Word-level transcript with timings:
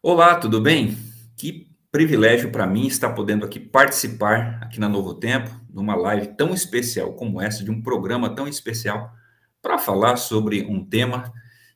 Olá, 0.00 0.36
tudo 0.36 0.60
bem? 0.60 0.96
Que 1.36 1.66
privilégio 1.90 2.52
para 2.52 2.68
mim 2.68 2.86
estar 2.86 3.10
podendo 3.14 3.44
aqui 3.44 3.58
participar 3.58 4.60
aqui 4.62 4.78
na 4.78 4.88
Novo 4.88 5.12
Tempo, 5.12 5.50
numa 5.68 5.96
live 5.96 6.28
tão 6.36 6.54
especial 6.54 7.14
como 7.14 7.42
essa, 7.42 7.64
de 7.64 7.70
um 7.72 7.82
programa 7.82 8.32
tão 8.32 8.46
especial, 8.46 9.12
para 9.60 9.76
falar 9.76 10.16
sobre 10.16 10.64
um 10.66 10.84
tema 10.84 11.32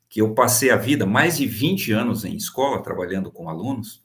que 0.07 0.21
eu 0.21 0.33
passei 0.33 0.71
a 0.71 0.77
vida, 0.77 1.05
mais 1.05 1.35
de 1.35 1.45
20 1.45 1.91
anos 1.91 2.23
em 2.23 2.33
escola, 2.33 2.81
trabalhando 2.81 3.29
com 3.29 3.49
alunos, 3.49 4.01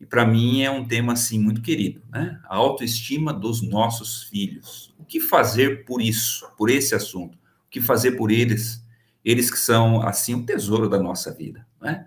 e 0.00 0.06
para 0.06 0.24
mim 0.24 0.62
é 0.62 0.70
um 0.70 0.88
tema 0.88 1.12
assim 1.12 1.38
muito 1.38 1.60
querido, 1.60 2.00
né? 2.10 2.40
A 2.44 2.56
autoestima 2.56 3.34
dos 3.34 3.60
nossos 3.60 4.22
filhos. 4.22 4.94
O 4.98 5.04
que 5.04 5.20
fazer 5.20 5.84
por 5.84 6.00
isso, 6.00 6.50
por 6.56 6.70
esse 6.70 6.94
assunto? 6.94 7.34
O 7.36 7.70
que 7.70 7.82
fazer 7.82 8.12
por 8.12 8.30
eles? 8.30 8.82
Eles 9.22 9.50
que 9.50 9.58
são 9.58 10.00
assim 10.00 10.34
o 10.34 10.46
tesouro 10.46 10.88
da 10.88 10.98
nossa 10.98 11.34
vida, 11.34 11.66
né? 11.82 12.06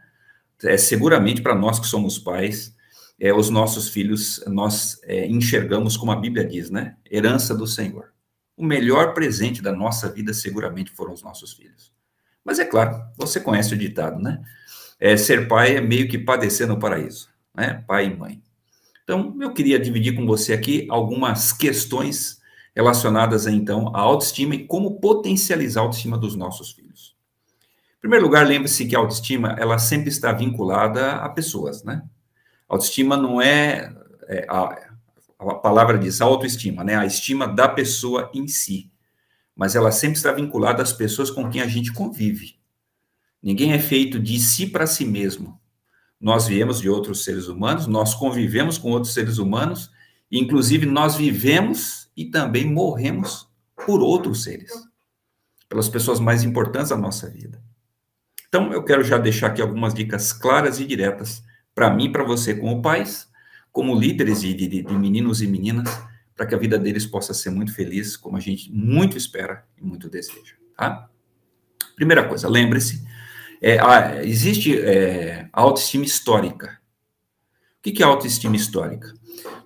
É, 0.63 0.77
seguramente 0.77 1.41
para 1.41 1.55
nós 1.55 1.79
que 1.79 1.87
somos 1.87 2.17
pais, 2.17 2.75
é, 3.19 3.33
os 3.33 3.49
nossos 3.49 3.89
filhos 3.89 4.43
nós 4.47 4.99
é, 5.03 5.27
enxergamos 5.27 5.95
como 5.95 6.11
a 6.11 6.15
Bíblia 6.15 6.43
diz, 6.43 6.69
né? 6.69 6.95
Herança 7.09 7.55
do 7.55 7.67
Senhor. 7.67 8.11
O 8.57 8.65
melhor 8.65 9.13
presente 9.13 9.61
da 9.61 9.71
nossa 9.71 10.09
vida 10.09 10.33
seguramente 10.33 10.91
foram 10.91 11.13
os 11.13 11.21
nossos 11.21 11.53
filhos. 11.53 11.91
Mas 12.43 12.59
é 12.59 12.65
claro, 12.65 12.99
você 13.17 13.39
conhece 13.39 13.73
o 13.73 13.77
ditado, 13.77 14.19
né? 14.19 14.41
É, 14.99 15.15
ser 15.17 15.47
pai 15.47 15.77
é 15.77 15.81
meio 15.81 16.07
que 16.07 16.17
padecer 16.17 16.67
no 16.67 16.79
paraíso, 16.79 17.29
né? 17.55 17.83
Pai 17.87 18.07
e 18.07 18.15
mãe. 18.15 18.41
Então, 19.03 19.35
eu 19.39 19.53
queria 19.53 19.79
dividir 19.79 20.15
com 20.15 20.25
você 20.25 20.53
aqui 20.53 20.87
algumas 20.89 21.51
questões 21.51 22.39
relacionadas, 22.75 23.45
então, 23.45 23.95
à 23.95 23.99
autoestima 23.99 24.55
e 24.55 24.65
como 24.65 24.99
potencializar 24.99 25.81
a 25.81 25.83
autoestima 25.83 26.17
dos 26.17 26.35
nossos 26.35 26.71
filhos. 26.71 27.15
Primeiro 28.01 28.25
lugar, 28.25 28.47
lembre-se 28.47 28.87
que 28.87 28.95
a 28.95 28.99
autoestima, 28.99 29.55
ela 29.59 29.77
sempre 29.77 30.09
está 30.09 30.31
vinculada 30.31 31.17
a 31.17 31.29
pessoas, 31.29 31.83
né? 31.83 32.01
Autoestima 32.67 33.15
não 33.15 33.39
é, 33.39 33.93
é 34.27 34.47
a, 34.49 34.89
a, 35.37 35.55
palavra 35.55 35.99
diz 35.99 36.19
autoestima, 36.19 36.83
né? 36.83 36.95
A 36.95 37.05
estima 37.05 37.47
da 37.47 37.69
pessoa 37.69 38.31
em 38.33 38.47
si. 38.47 38.91
Mas 39.55 39.75
ela 39.75 39.91
sempre 39.91 40.17
está 40.17 40.31
vinculada 40.31 40.81
às 40.81 40.91
pessoas 40.91 41.29
com 41.29 41.47
quem 41.47 41.61
a 41.61 41.67
gente 41.67 41.93
convive. 41.93 42.55
Ninguém 43.41 43.73
é 43.73 43.79
feito 43.79 44.19
de 44.19 44.39
si 44.39 44.65
para 44.65 44.87
si 44.87 45.05
mesmo. 45.05 45.61
Nós 46.19 46.47
viemos 46.47 46.81
de 46.81 46.89
outros 46.89 47.23
seres 47.23 47.47
humanos, 47.47 47.85
nós 47.85 48.15
convivemos 48.15 48.79
com 48.79 48.89
outros 48.91 49.13
seres 49.13 49.37
humanos, 49.37 49.91
inclusive 50.31 50.87
nós 50.87 51.15
vivemos 51.15 52.09
e 52.17 52.25
também 52.25 52.65
morremos 52.65 53.47
por 53.85 54.01
outros 54.01 54.43
seres, 54.43 54.71
pelas 55.69 55.89
pessoas 55.89 56.19
mais 56.19 56.43
importantes 56.43 56.89
da 56.89 56.97
nossa 56.97 57.29
vida. 57.29 57.61
Então, 58.53 58.73
eu 58.73 58.83
quero 58.83 59.01
já 59.01 59.17
deixar 59.17 59.47
aqui 59.47 59.61
algumas 59.61 59.93
dicas 59.93 60.33
claras 60.33 60.77
e 60.77 60.85
diretas 60.85 61.41
para 61.73 61.89
mim 61.89 62.11
para 62.11 62.21
você, 62.21 62.53
como 62.53 62.81
pais, 62.81 63.29
como 63.71 63.97
líderes 63.97 64.41
de, 64.41 64.53
de, 64.53 64.67
de 64.67 64.93
meninos 64.93 65.41
e 65.41 65.47
meninas, 65.47 65.89
para 66.35 66.45
que 66.45 66.53
a 66.53 66.57
vida 66.57 66.77
deles 66.77 67.05
possa 67.05 67.33
ser 67.33 67.49
muito 67.49 67.73
feliz, 67.73 68.17
como 68.17 68.35
a 68.35 68.41
gente 68.41 68.69
muito 68.69 69.17
espera 69.17 69.63
e 69.77 69.85
muito 69.85 70.09
deseja, 70.09 70.55
tá? 70.75 71.09
Primeira 71.95 72.27
coisa, 72.27 72.49
lembre-se, 72.49 73.07
é, 73.61 73.77
existe 74.25 74.77
é, 74.77 75.47
autoestima 75.53 76.03
histórica. 76.03 76.77
O 77.79 77.81
que 77.89 78.03
é 78.03 78.05
autoestima 78.05 78.57
histórica? 78.57 79.13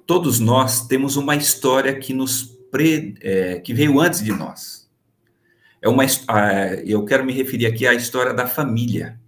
Todos 0.05 0.39
nós 0.39 0.85
temos 0.85 1.15
uma 1.15 1.35
história 1.35 1.97
que 1.97 2.13
nos 2.13 2.43
pre, 2.69 3.15
é, 3.19 3.59
que 3.61 3.73
veio 3.73 3.99
antes 3.99 4.23
de 4.23 4.31
nós 4.31 4.84
é 5.85 5.87
uma, 5.87 6.03
eu 6.83 7.05
quero 7.05 7.23
me 7.23 7.31
referir 7.31 7.67
aqui 7.67 7.85
à 7.85 7.93
história 7.93 8.33
da 8.33 8.47
família. 8.47 9.21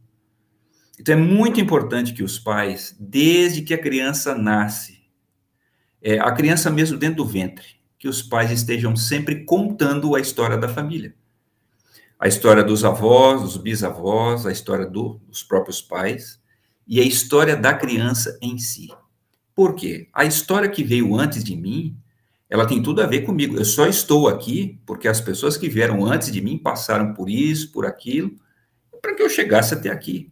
Então 1.00 1.14
é 1.14 1.18
muito 1.18 1.62
importante 1.62 2.14
que 2.14 2.24
os 2.24 2.40
pais, 2.40 2.96
desde 3.00 3.62
que 3.62 3.76
a 3.76 3.78
criança 3.78 4.34
nasce, 4.34 5.04
é, 6.02 6.18
a 6.18 6.32
criança 6.32 6.72
mesmo 6.72 6.98
dentro 6.98 7.18
do 7.18 7.28
ventre, 7.28 7.76
que 8.00 8.08
os 8.08 8.24
pais 8.24 8.50
estejam 8.50 8.96
sempre 8.96 9.46
contando 9.46 10.16
a 10.16 10.20
história 10.20 10.58
da 10.58 10.68
família. 10.68 11.14
A 12.20 12.28
história 12.28 12.64
dos 12.64 12.84
avós, 12.84 13.44
dos 13.44 13.58
bisavós, 13.58 14.48
a 14.48 14.52
história 14.52 14.88
do, 14.88 15.22
dos 15.28 15.44
próprios 15.44 15.80
pais 15.80 16.42
e 16.88 17.00
a 17.00 17.04
história 17.04 17.56
da 17.56 17.76
criança 17.76 18.36
em 18.42 18.58
si. 18.58 18.88
Por 19.54 19.76
quê? 19.76 20.10
A 20.12 20.26
história 20.26 20.68
que 20.68 20.84
veio 20.84 21.16
antes 21.16 21.44
de 21.44 21.56
mim 21.56 21.96
ela 22.50 22.66
tem 22.66 22.82
tudo 22.82 23.02
a 23.02 23.06
ver 23.06 23.22
comigo. 23.22 23.58
Eu 23.58 23.66
só 23.66 23.88
estou 23.88 24.28
aqui 24.28 24.80
porque 24.86 25.08
as 25.08 25.20
pessoas 25.20 25.58
que 25.58 25.68
vieram 25.68 26.06
antes 26.06 26.32
de 26.32 26.42
mim 26.42 26.58
passaram 26.58 27.14
por 27.14 27.30
isso, 27.30 27.72
por 27.72 27.86
aquilo, 27.86 28.32
para 29.02 29.14
que 29.14 29.22
eu 29.22 29.30
chegasse 29.30 29.74
até 29.74 29.90
aqui. 29.90 30.32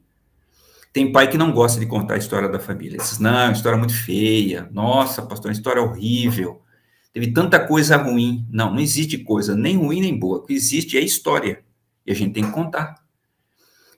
Tem 0.94 1.12
pai 1.12 1.30
que 1.30 1.38
não 1.38 1.52
gosta 1.52 1.78
de 1.78 1.86
contar 1.86 2.14
a 2.14 2.18
história 2.18 2.48
da 2.48 2.58
família. 2.58 2.98
Diz, 2.98 3.20
não, 3.20 3.52
história 3.52 3.76
é 3.76 3.80
muito 3.80 3.94
feia. 3.94 4.70
Nossa, 4.72 5.22
pastor, 5.22 5.50
uma 5.50 5.54
história 5.54 5.82
horrível. 5.82 6.62
Teve 7.12 7.34
tanta 7.34 7.60
coisa 7.60 7.98
ruim. 7.98 8.48
Não, 8.50 8.72
não 8.72 8.80
existe 8.80 9.18
coisa 9.18 9.56
nem 9.56 9.76
ruim 9.76 10.00
nem 10.00 10.18
boa. 10.18 10.38
O 10.38 10.42
que 10.44 10.54
existe 10.54 10.98
é 10.98 11.02
história. 11.02 11.64
E 12.06 12.12
a 12.14 12.16
gente 12.16 12.34
tem 12.34 12.46
que 12.46 12.52
contar. 12.52 12.96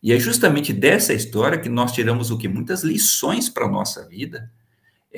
E 0.01 0.11
é 0.11 0.19
justamente 0.19 0.73
dessa 0.73 1.13
história 1.13 1.59
que 1.59 1.69
nós 1.69 1.91
tiramos 1.91 2.31
o 2.31 2.37
que? 2.37 2.47
Muitas 2.47 2.81
lições 2.83 3.47
para 3.47 3.65
a 3.65 3.71
nossa 3.71 4.07
vida 4.07 4.51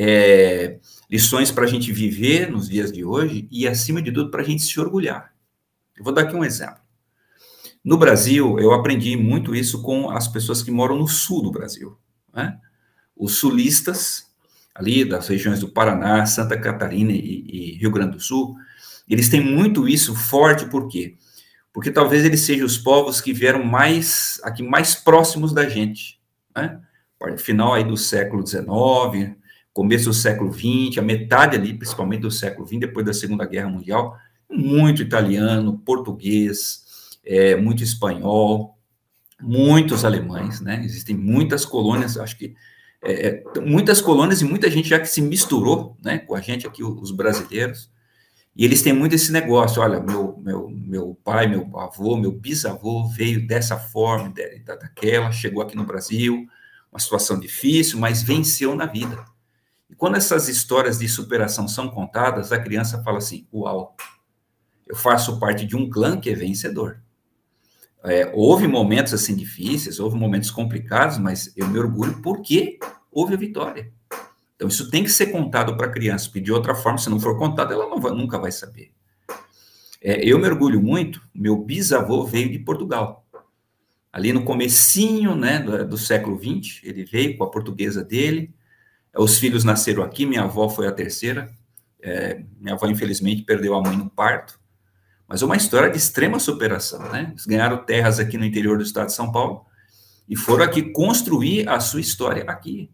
é, 0.01 0.79
lições 1.11 1.51
para 1.51 1.65
a 1.65 1.67
gente 1.67 1.91
viver 1.91 2.49
nos 2.49 2.69
dias 2.69 2.89
de 2.89 3.03
hoje 3.03 3.49
e, 3.51 3.67
acima 3.67 4.01
de 4.01 4.13
tudo, 4.13 4.31
para 4.31 4.41
a 4.41 4.45
gente 4.45 4.63
se 4.63 4.79
orgulhar. 4.79 5.33
Eu 5.97 6.05
vou 6.05 6.13
dar 6.13 6.21
aqui 6.21 6.33
um 6.33 6.45
exemplo. 6.45 6.79
No 7.83 7.97
Brasil, 7.97 8.57
eu 8.59 8.71
aprendi 8.71 9.17
muito 9.17 9.53
isso 9.53 9.81
com 9.81 10.09
as 10.09 10.25
pessoas 10.25 10.63
que 10.63 10.71
moram 10.71 10.97
no 10.97 11.05
sul 11.05 11.41
do 11.41 11.51
Brasil. 11.51 11.97
Né? 12.33 12.57
Os 13.13 13.39
sulistas, 13.39 14.27
ali 14.73 15.03
das 15.03 15.27
regiões 15.27 15.59
do 15.59 15.67
Paraná, 15.67 16.25
Santa 16.25 16.57
Catarina 16.57 17.11
e, 17.11 17.45
e, 17.45 17.77
Rio 17.77 17.91
Grande 17.91 18.15
do 18.15 18.21
Sul, 18.21 18.55
eles 19.05 19.27
têm 19.27 19.41
muito 19.41 19.85
isso 19.85 20.15
forte, 20.15 20.65
por 20.67 20.87
quê? 20.87 21.17
Porque 21.73 21.91
talvez 21.91 22.23
eles 22.23 22.39
sejam 22.39 22.65
os 22.65 22.77
povos 22.77 23.19
que 23.19 23.33
vieram 23.33 23.65
mais, 23.65 24.39
aqui, 24.43 24.63
mais 24.63 24.95
próximos 24.95 25.51
da 25.51 25.67
gente, 25.67 26.21
né? 26.55 26.79
Final 27.37 27.73
aí 27.73 27.83
do 27.83 27.97
século 27.97 28.47
XIX, 28.47 29.35
começo 29.79 30.09
do 30.09 30.13
século 30.13 30.51
XX, 30.51 30.97
a 30.97 31.01
metade 31.01 31.55
ali, 31.55 31.73
principalmente 31.73 32.19
do 32.19 32.29
século 32.29 32.67
XX, 32.67 32.81
depois 32.81 33.05
da 33.05 33.13
Segunda 33.13 33.45
Guerra 33.45 33.69
Mundial, 33.69 34.17
muito 34.51 35.01
italiano, 35.01 35.77
português, 35.85 37.17
é, 37.25 37.55
muito 37.55 37.81
espanhol, 37.81 38.77
muitos 39.41 40.03
alemães, 40.03 40.59
né? 40.59 40.83
Existem 40.83 41.15
muitas 41.15 41.63
colônias, 41.63 42.17
acho 42.17 42.37
que 42.37 42.55
é, 43.01 43.27
é, 43.27 43.59
muitas 43.61 44.01
colônias 44.01 44.41
e 44.41 44.43
muita 44.43 44.69
gente 44.69 44.89
já 44.89 44.99
que 44.99 45.07
se 45.07 45.21
misturou, 45.21 45.95
né, 46.03 46.17
com 46.17 46.35
a 46.35 46.41
gente 46.41 46.67
aqui, 46.67 46.83
os 46.83 47.11
brasileiros, 47.11 47.89
e 48.53 48.65
eles 48.65 48.81
têm 48.81 48.91
muito 48.91 49.15
esse 49.15 49.31
negócio, 49.31 49.81
olha, 49.81 50.01
meu, 50.01 50.37
meu, 50.43 50.69
meu 50.69 51.17
pai, 51.23 51.47
meu 51.47 51.79
avô, 51.79 52.17
meu 52.17 52.33
bisavô 52.33 53.07
veio 53.07 53.47
dessa 53.47 53.77
forma, 53.77 54.33
daquela, 54.65 55.31
chegou 55.31 55.63
aqui 55.63 55.77
no 55.77 55.85
Brasil, 55.85 56.45
uma 56.91 56.99
situação 56.99 57.39
difícil, 57.39 57.97
mas 57.97 58.21
venceu 58.21 58.75
na 58.75 58.85
vida. 58.85 59.17
E 59.89 59.95
quando 59.95 60.15
essas 60.15 60.47
histórias 60.47 60.99
de 60.99 61.07
superação 61.09 61.67
são 61.67 61.89
contadas, 61.89 62.51
a 62.51 62.59
criança 62.59 63.01
fala 63.03 63.17
assim: 63.17 63.47
Uau, 63.53 63.95
eu 64.87 64.95
faço 64.95 65.39
parte 65.39 65.65
de 65.65 65.75
um 65.75 65.89
clã 65.89 66.19
que 66.19 66.29
é 66.29 66.35
vencedor. 66.35 67.01
É, 68.03 68.31
houve 68.33 68.67
momentos 68.67 69.13
assim 69.13 69.35
difíceis, 69.35 69.99
houve 69.99 70.17
momentos 70.17 70.49
complicados, 70.51 71.17
mas 71.17 71.51
eu 71.55 71.67
me 71.67 71.77
orgulho 71.77 72.21
porque 72.21 72.79
houve 73.11 73.33
a 73.33 73.37
vitória. 73.37 73.91
Então, 74.55 74.67
isso 74.67 74.89
tem 74.89 75.03
que 75.03 75.09
ser 75.09 75.27
contado 75.27 75.75
para 75.75 75.87
a 75.87 75.91
criança, 75.91 76.25
porque 76.25 76.41
de 76.41 76.51
outra 76.51 76.75
forma, 76.75 76.97
se 76.97 77.09
não 77.09 77.19
for 77.19 77.37
contado, 77.37 77.73
ela 77.73 77.97
vai, 77.99 78.11
nunca 78.11 78.37
vai 78.37 78.51
saber. 78.51 78.91
É, 80.01 80.25
eu 80.25 80.39
me 80.39 80.47
orgulho 80.47 80.81
muito, 80.81 81.21
meu 81.33 81.57
bisavô 81.57 82.25
veio 82.25 82.51
de 82.51 82.59
Portugal. 82.59 83.25
Ali 84.11 84.33
no 84.33 84.43
comecinho 84.43 85.35
né, 85.35 85.59
do, 85.59 85.87
do 85.87 85.97
século 85.97 86.37
XX, 86.37 86.81
ele 86.83 87.05
veio 87.05 87.37
com 87.37 87.43
a 87.43 87.51
portuguesa 87.51 88.03
dele, 88.03 88.53
os 89.15 89.37
filhos 89.37 89.63
nasceram 89.63 90.03
aqui, 90.03 90.25
minha 90.25 90.43
avó 90.43 90.69
foi 90.69 90.87
a 90.87 90.91
terceira. 90.91 91.49
É, 92.01 92.43
minha 92.59 92.75
avó, 92.75 92.87
infelizmente, 92.87 93.41
perdeu 93.41 93.75
a 93.75 93.81
mãe 93.81 93.97
no 93.97 94.09
parto. 94.09 94.59
Mas 95.27 95.41
é 95.41 95.45
uma 95.45 95.57
história 95.57 95.89
de 95.89 95.97
extrema 95.97 96.39
superação, 96.39 96.99
né? 97.11 97.27
Eles 97.31 97.45
ganharam 97.45 97.77
terras 97.85 98.19
aqui 98.19 98.37
no 98.37 98.45
interior 98.45 98.77
do 98.77 98.83
estado 98.83 99.07
de 99.07 99.13
São 99.13 99.31
Paulo 99.31 99.65
e 100.27 100.35
foram 100.35 100.63
aqui 100.63 100.81
construir 100.91 101.67
a 101.67 101.79
sua 101.79 101.99
história 101.99 102.43
aqui. 102.47 102.89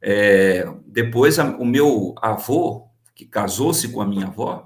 É, 0.00 0.64
depois, 0.86 1.38
a, 1.38 1.44
o 1.44 1.64
meu 1.64 2.14
avô, 2.20 2.88
que 3.14 3.24
casou-se 3.24 3.88
com 3.88 4.00
a 4.00 4.06
minha 4.06 4.26
avó, 4.26 4.64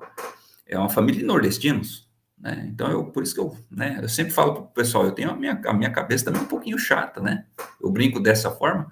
é 0.67 0.79
uma 0.79 0.89
família 0.89 1.21
de 1.21 1.27
nordestinos, 1.27 2.11
né? 2.39 2.67
Então, 2.73 2.91
eu, 2.91 3.05
por 3.05 3.23
isso 3.23 3.35
que 3.35 3.41
eu, 3.41 3.57
né, 3.71 3.99
eu 4.03 4.09
sempre 4.09 4.33
falo 4.33 4.53
para 4.55 4.63
o 4.63 4.67
pessoal, 4.67 5.05
eu 5.05 5.13
tenho 5.13 5.31
a 5.31 5.37
minha, 5.37 5.61
a 5.67 5.73
minha 5.73 5.91
cabeça 5.91 6.27
também 6.27 6.43
um 6.43 6.47
pouquinho 6.47 6.79
chata, 6.79 7.21
né? 7.21 7.47
Eu 7.81 7.91
brinco 7.91 8.21
dessa 8.21 8.51
forma, 8.51 8.91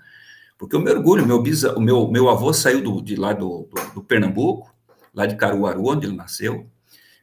porque 0.58 0.76
eu 0.76 0.80
me 0.80 0.90
orgulho, 0.90 1.26
meu, 1.26 1.42
bisa, 1.42 1.76
o 1.76 1.80
meu, 1.80 2.08
meu 2.08 2.28
avô 2.28 2.52
saiu 2.52 2.82
do, 2.82 3.02
de 3.02 3.16
lá 3.16 3.32
do, 3.32 3.68
do, 3.70 3.94
do, 3.94 4.02
Pernambuco, 4.02 4.72
lá 5.12 5.26
de 5.26 5.36
Caruaru, 5.36 5.86
onde 5.86 6.06
ele 6.06 6.16
nasceu, 6.16 6.70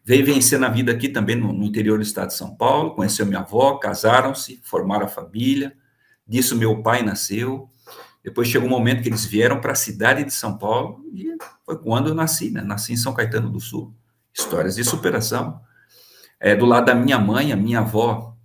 veio 0.03 0.25
vencer 0.25 0.59
na 0.59 0.69
vida 0.69 0.91
aqui 0.91 1.09
também 1.09 1.35
no, 1.35 1.53
no 1.53 1.63
interior 1.63 1.97
do 1.97 2.03
estado 2.03 2.27
de 2.27 2.35
São 2.35 2.55
Paulo, 2.55 2.95
conheceu 2.95 3.25
minha 3.25 3.39
avó, 3.39 3.77
casaram-se, 3.77 4.59
formaram 4.63 5.05
a 5.05 5.09
família, 5.09 5.75
disso 6.27 6.55
meu 6.55 6.81
pai 6.81 7.03
nasceu, 7.03 7.69
Depois 8.23 8.47
chegou 8.47 8.67
um 8.67 8.71
momento 8.71 9.01
que 9.01 9.09
eles 9.09 9.25
vieram 9.25 9.59
para 9.59 9.71
a 9.71 9.75
cidade 9.75 10.23
de 10.23 10.33
São 10.33 10.57
Paulo 10.57 11.03
e 11.13 11.25
foi 11.65 11.77
quando 11.77 12.09
eu 12.09 12.15
nasci, 12.15 12.51
né? 12.51 12.61
Nasci 12.61 12.93
em 12.93 12.97
São 12.97 13.13
Caetano 13.13 13.49
do 13.49 13.59
Sul. 13.59 13.93
Histórias 14.33 14.75
de 14.75 14.83
superação. 14.83 15.59
É, 16.39 16.55
do 16.55 16.65
lado 16.65 16.85
da 16.85 16.95
minha 16.95 17.19
mãe, 17.19 17.51
a 17.51 17.55
minha 17.55 17.79
avó 17.79 18.35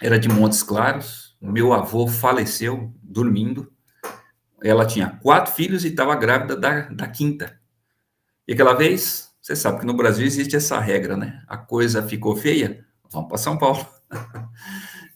era 0.00 0.18
de 0.18 0.28
Montes 0.28 0.62
Claros. 0.62 1.36
Meu 1.40 1.72
avô 1.72 2.06
faleceu 2.06 2.92
dormindo. 3.02 3.72
Ela 4.64 4.86
tinha 4.86 5.10
quatro 5.22 5.52
filhos 5.52 5.84
e 5.84 5.88
estava 5.88 6.16
grávida 6.16 6.56
da, 6.56 6.88
da 6.88 7.06
quinta. 7.06 7.60
E 8.48 8.54
aquela 8.54 8.72
vez, 8.72 9.30
você 9.40 9.54
sabe 9.54 9.80
que 9.80 9.86
no 9.86 9.94
Brasil 9.94 10.26
existe 10.26 10.56
essa 10.56 10.80
regra, 10.80 11.18
né? 11.18 11.42
A 11.46 11.58
coisa 11.58 12.02
ficou 12.02 12.34
feia, 12.34 12.84
vamos 13.10 13.28
para 13.28 13.38
São 13.38 13.58
Paulo. 13.58 13.86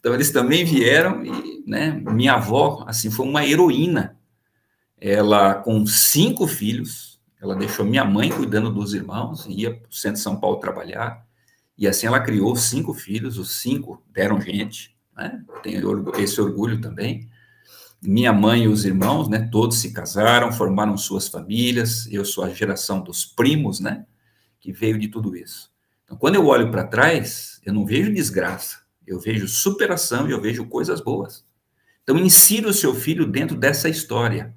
Então 0.01 0.15
eles 0.15 0.31
também 0.31 0.65
vieram 0.65 1.25
e, 1.27 1.65
né, 1.67 1.91
minha 1.91 2.35
avó, 2.35 2.85
assim, 2.87 3.11
foi 3.11 3.27
uma 3.27 3.45
heroína. 3.45 4.17
Ela, 4.97 5.55
com 5.57 5.85
cinco 5.87 6.47
filhos, 6.47 7.21
ela 7.43 7.57
deixou 7.57 7.85
minha 7.85 8.05
mãe 8.05 8.31
cuidando 8.31 8.73
dos 8.73 8.95
irmãos, 8.95 9.45
ia 9.49 9.75
para 9.75 9.89
o 9.89 9.93
centro 9.93 10.19
de 10.19 10.23
São 10.23 10.39
Paulo 10.39 10.61
trabalhar, 10.61 11.27
e 11.77 11.89
assim 11.89 12.07
ela 12.07 12.21
criou 12.21 12.55
cinco 12.55 12.95
filhos, 12.95 13.39
os 13.39 13.61
cinco 13.61 14.01
deram 14.13 14.41
gente, 14.41 14.97
né? 15.17 15.43
Tenho 15.65 16.13
esse 16.17 16.41
orgulho 16.41 16.81
também. 16.81 17.29
Minha 18.01 18.33
mãe 18.33 18.65
e 18.65 18.69
os 18.69 18.85
irmãos, 18.85 19.29
né, 19.29 19.49
todos 19.51 19.79
se 19.79 19.93
casaram, 19.93 20.53
formaram 20.53 20.97
suas 20.97 21.27
famílias, 21.27 22.07
eu 22.11 22.25
sou 22.25 22.45
a 22.45 22.51
geração 22.51 23.01
dos 23.01 23.25
primos, 23.25 23.81
né, 23.81 24.07
que 24.61 24.73
veio 24.73 24.99
de 24.99 25.09
tudo 25.09 25.37
isso. 25.37 25.71
Então, 26.05 26.17
quando 26.17 26.37
eu 26.37 26.47
olho 26.47 26.71
para 26.71 26.87
trás, 26.87 27.61
eu 27.65 27.73
não 27.73 27.85
vejo 27.85 28.13
desgraça, 28.13 28.79
eu 29.07 29.19
vejo 29.19 29.49
superação 29.49 30.29
e 30.29 30.33
eu 30.33 30.41
vejo 30.41 30.67
coisas 30.67 31.01
boas. 31.01 31.45
Então, 32.03 32.17
insira 32.17 32.69
o 32.69 32.73
seu 32.73 32.95
filho 32.95 33.27
dentro 33.27 33.57
dessa 33.57 33.89
história. 33.89 34.55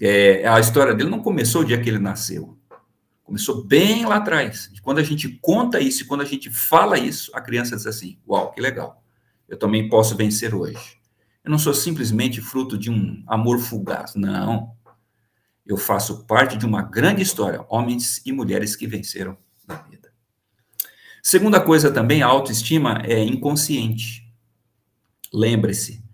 É, 0.00 0.46
a 0.48 0.58
história 0.58 0.94
dele 0.94 1.10
não 1.10 1.20
começou 1.20 1.62
o 1.62 1.64
dia 1.64 1.80
que 1.80 1.88
ele 1.88 2.00
nasceu. 2.00 2.58
Começou 3.22 3.64
bem 3.64 4.04
lá 4.04 4.16
atrás. 4.16 4.70
E 4.74 4.80
quando 4.80 4.98
a 4.98 5.02
gente 5.02 5.28
conta 5.40 5.80
isso, 5.80 6.06
quando 6.06 6.22
a 6.22 6.26
gente 6.26 6.50
fala 6.50 6.98
isso, 6.98 7.30
a 7.34 7.40
criança 7.40 7.76
diz 7.76 7.86
assim: 7.86 8.18
Uau, 8.28 8.50
que 8.50 8.60
legal. 8.60 9.02
Eu 9.48 9.56
também 9.56 9.88
posso 9.88 10.16
vencer 10.16 10.54
hoje. 10.54 10.98
Eu 11.44 11.50
não 11.50 11.58
sou 11.58 11.74
simplesmente 11.74 12.40
fruto 12.40 12.78
de 12.78 12.90
um 12.90 13.22
amor 13.26 13.58
fugaz. 13.58 14.14
Não. 14.14 14.74
Eu 15.66 15.76
faço 15.76 16.24
parte 16.24 16.56
de 16.56 16.64
uma 16.64 16.82
grande 16.82 17.22
história. 17.22 17.64
Homens 17.68 18.22
e 18.24 18.32
mulheres 18.32 18.74
que 18.74 18.86
venceram 18.86 19.36
na 19.68 19.76
vida. 19.76 20.10
Segunda 21.22 21.60
coisa 21.60 21.90
também, 21.90 22.22
a 22.22 22.26
autoestima 22.26 23.02
é 23.04 23.22
inconsciente. 23.22 24.30
Lembre-se, 25.32 26.04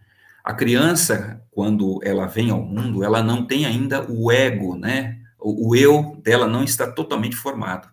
a 0.43 0.55
criança, 0.55 1.45
quando 1.51 2.01
ela 2.03 2.27
vem 2.27 2.51
ao 2.51 2.63
mundo, 2.63 3.05
ela 3.05 3.23
não 3.23 3.47
tem 3.47 3.67
ainda 3.67 4.11
o 4.11 4.33
ego, 4.33 4.75
né? 4.77 5.21
O, 5.39 5.71
o 5.71 5.77
eu 5.77 6.21
dela 6.25 6.47
não 6.47 6.65
está 6.65 6.91
totalmente 6.91 7.37
formado. 7.37 7.89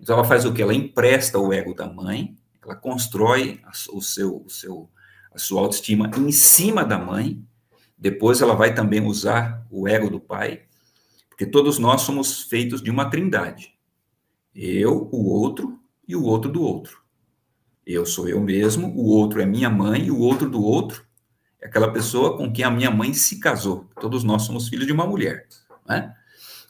Então 0.00 0.16
ela 0.16 0.24
faz 0.24 0.44
o 0.44 0.52
que? 0.52 0.62
Ela 0.62 0.74
empresta 0.74 1.38
o 1.38 1.52
ego 1.52 1.74
da 1.74 1.86
mãe, 1.86 2.36
ela 2.62 2.74
constrói 2.74 3.60
o 3.92 4.00
seu, 4.00 4.42
o 4.44 4.48
seu, 4.48 4.88
sua 5.38 5.62
autoestima 5.62 6.10
em 6.16 6.30
cima 6.32 6.84
da 6.84 6.98
mãe. 6.98 7.42
Depois 7.96 8.40
ela 8.40 8.54
vai 8.54 8.74
também 8.74 9.04
usar 9.04 9.66
o 9.70 9.88
ego 9.88 10.08
do 10.10 10.20
pai, 10.20 10.62
porque 11.28 11.46
todos 11.46 11.78
nós 11.78 12.02
somos 12.02 12.42
feitos 12.42 12.82
de 12.82 12.90
uma 12.90 13.10
trindade. 13.10 13.74
Eu, 14.54 15.08
o 15.12 15.28
outro 15.28 15.78
e 16.06 16.16
o 16.16 16.24
outro 16.24 16.50
do 16.50 16.62
outro. 16.62 17.02
Eu 17.86 18.04
sou 18.04 18.28
eu 18.28 18.40
mesmo, 18.40 18.88
o 18.88 19.06
outro 19.06 19.40
é 19.40 19.46
minha 19.46 19.70
mãe 19.70 20.06
e 20.06 20.10
o 20.10 20.18
outro 20.18 20.48
do 20.48 20.62
outro 20.62 21.06
é 21.60 21.66
aquela 21.66 21.92
pessoa 21.92 22.36
com 22.36 22.52
quem 22.52 22.64
a 22.64 22.70
minha 22.70 22.90
mãe 22.90 23.12
se 23.12 23.40
casou. 23.40 23.86
Todos 24.00 24.22
nós 24.22 24.42
somos 24.42 24.68
filhos 24.68 24.86
de 24.86 24.92
uma 24.92 25.06
mulher, 25.06 25.46
né? 25.86 26.14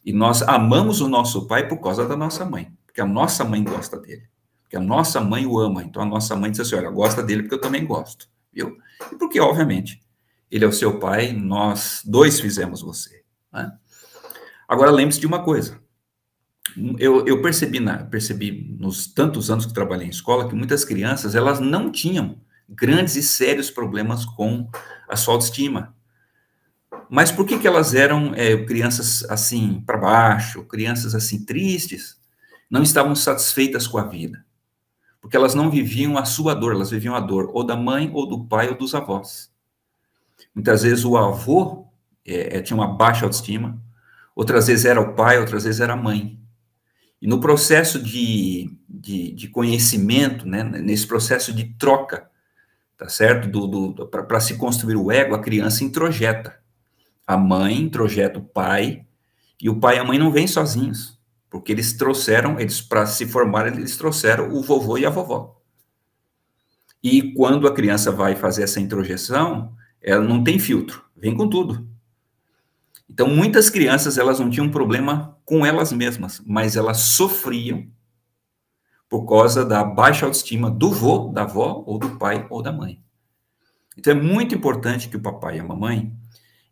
E 0.05 0.13
nós 0.13 0.43
amamos 0.43 1.01
o 1.01 1.09
nosso 1.09 1.47
pai 1.47 1.69
por 1.69 1.79
causa 1.79 2.07
da 2.07 2.17
nossa 2.17 2.45
mãe, 2.45 2.73
porque 2.87 3.01
a 3.01 3.07
nossa 3.07 3.45
mãe 3.45 3.63
gosta 3.63 3.99
dele, 3.99 4.29
porque 4.63 4.77
a 4.77 4.81
nossa 4.81 5.21
mãe 5.21 5.45
o 5.45 5.59
ama. 5.59 5.83
Então 5.83 6.03
a 6.03 6.07
nossa 6.07 6.35
mãe 6.35 6.51
diz 6.51 6.61
assim: 6.61 6.77
olha, 6.77 6.91
gosta 6.91 7.23
dele 7.23 7.43
porque 7.43 7.57
eu 7.57 7.61
também 7.61 7.85
gosto, 7.85 8.29
viu? 8.59 8.77
E 9.13 9.17
porque, 9.17 9.39
obviamente, 9.41 10.01
ele 10.51 10.65
é 10.65 10.69
o 10.69 10.73
seu 10.73 10.99
pai, 10.99 11.33
nós 11.33 12.03
dois 12.05 12.41
fizemos 12.41 12.83
você. 12.83 13.23
Né? 13.53 13.73
Agora 14.67 14.91
lembre-se 14.91 15.21
de 15.21 15.27
uma 15.27 15.43
coisa: 15.45 15.81
eu, 16.99 17.27
eu 17.27 17.41
percebi, 17.41 17.79
na, 17.79 18.05
percebi 18.05 18.77
nos 18.79 19.07
tantos 19.07 19.51
anos 19.51 19.67
que 19.67 19.73
trabalhei 19.73 20.07
em 20.07 20.11
escola 20.11 20.49
que 20.49 20.55
muitas 20.55 20.85
crianças 20.85 21.35
elas 21.35 21.61
não 21.61 21.91
tinham 21.91 22.41
grandes 22.69 23.17
e 23.17 23.23
sérios 23.23 23.71
problemas 23.71 24.25
com 24.25 24.69
a 25.09 25.17
sua 25.17 25.35
autoestima. 25.35 25.95
Mas 27.09 27.33
por 27.33 27.47
que, 27.47 27.59
que 27.59 27.67
elas 27.67 27.95
eram 27.95 28.35
é, 28.35 28.65
crianças 28.65 29.25
assim 29.31 29.83
para 29.87 29.97
baixo, 29.97 30.65
crianças 30.65 31.15
assim 31.15 31.45
tristes? 31.45 32.19
Não 32.71 32.83
estavam 32.83 33.15
satisfeitas 33.15 33.87
com 33.87 33.97
a 33.97 34.05
vida. 34.05 34.45
Porque 35.29 35.37
elas 35.37 35.55
não 35.55 35.71
viviam 35.71 36.17
a 36.17 36.25
sua 36.25 36.55
dor, 36.55 36.73
elas 36.73 36.91
viviam 36.91 37.15
a 37.15 37.21
dor 37.21 37.51
ou 37.53 37.63
da 37.63 37.77
mãe, 37.77 38.11
ou 38.15 38.27
do 38.27 38.47
pai, 38.47 38.71
ou 38.71 38.75
dos 38.75 38.95
avós. 38.95 39.53
Muitas 40.55 40.85
vezes 40.85 41.05
o 41.05 41.19
avô 41.19 41.87
é, 42.25 42.57
é 42.57 42.63
tinha 42.63 42.75
uma 42.75 42.87
baixa 42.87 43.27
autoestima, 43.27 43.79
outras 44.35 44.69
vezes 44.69 44.87
era 44.87 44.99
o 44.99 45.15
pai, 45.15 45.39
outras 45.39 45.65
vezes 45.65 45.83
era 45.83 45.93
a 45.93 45.97
mãe. 45.97 46.41
E 47.21 47.27
no 47.27 47.43
processo 47.43 48.03
de, 48.03 48.75
de, 48.89 49.33
de 49.33 49.49
conhecimento, 49.49 50.49
né, 50.49 50.65
nesse 50.65 51.07
processo 51.07 51.53
de 51.53 51.75
troca, 51.75 52.31
tá 52.97 53.07
certo? 53.11 53.51
Do, 53.51 53.67
do 53.93 54.07
Para 54.07 54.41
se 54.41 54.57
construir 54.57 54.97
o 54.97 55.13
ego, 55.13 55.35
a 55.35 55.43
criança 55.43 55.85
introjeta. 55.85 56.59
A 57.27 57.37
mãe 57.37 57.83
introjeta 57.83 58.39
o 58.39 58.43
pai, 58.43 59.05
e 59.61 59.69
o 59.69 59.79
pai 59.79 59.97
e 59.97 59.99
a 59.99 60.05
mãe 60.05 60.19
não 60.19 60.33
vêm 60.33 60.47
sozinhos, 60.47 61.18
porque 61.51 61.73
eles 61.73 61.93
trouxeram, 61.93 62.59
eles 62.59 62.81
para 62.81 63.07
se 63.07 63.27
formarem, 63.27 63.75
eles 63.75 63.97
trouxeram 63.97 64.53
o 64.53 64.63
vovô 64.63 64.99
e 64.99 65.07
a 65.07 65.11
vovó. 65.11 65.61
E 67.03 67.33
quando 67.35 67.67
a 67.67 67.75
criança 67.75 68.11
vai 68.11 68.35
fazer 68.35 68.65
essa 68.65 68.81
introjeção, 68.81 69.73
ela 70.01 70.23
não 70.23 70.43
tem 70.43 70.59
filtro, 70.59 71.05
vem 71.17 71.35
com 71.37 71.49
tudo. 71.49 71.89
Então, 73.09 73.29
muitas 73.29 73.71
crianças, 73.71 74.19
elas 74.19 74.39
não 74.39 74.51
tinham 74.51 74.71
problema 74.71 75.39
com 75.45 75.65
elas 75.65 75.93
mesmas, 75.93 76.43
mas 76.47 76.77
elas 76.77 76.99
sofriam 76.99 77.87
por 79.09 79.27
causa 79.27 79.65
da 79.65 79.83
baixa 79.83 80.27
autoestima 80.27 80.71
do 80.71 80.91
vô, 80.91 81.29
da 81.33 81.43
avó, 81.43 81.83
ou 81.87 81.99
do 81.99 82.19
pai, 82.19 82.47
ou 82.51 82.63
da 82.63 82.71
mãe. 82.71 83.03
Então, 83.97 84.13
é 84.13 84.17
muito 84.17 84.55
importante 84.55 85.09
que 85.09 85.17
o 85.17 85.21
papai 85.21 85.57
e 85.57 85.61
a 85.61 85.65
mamãe, 85.65 86.15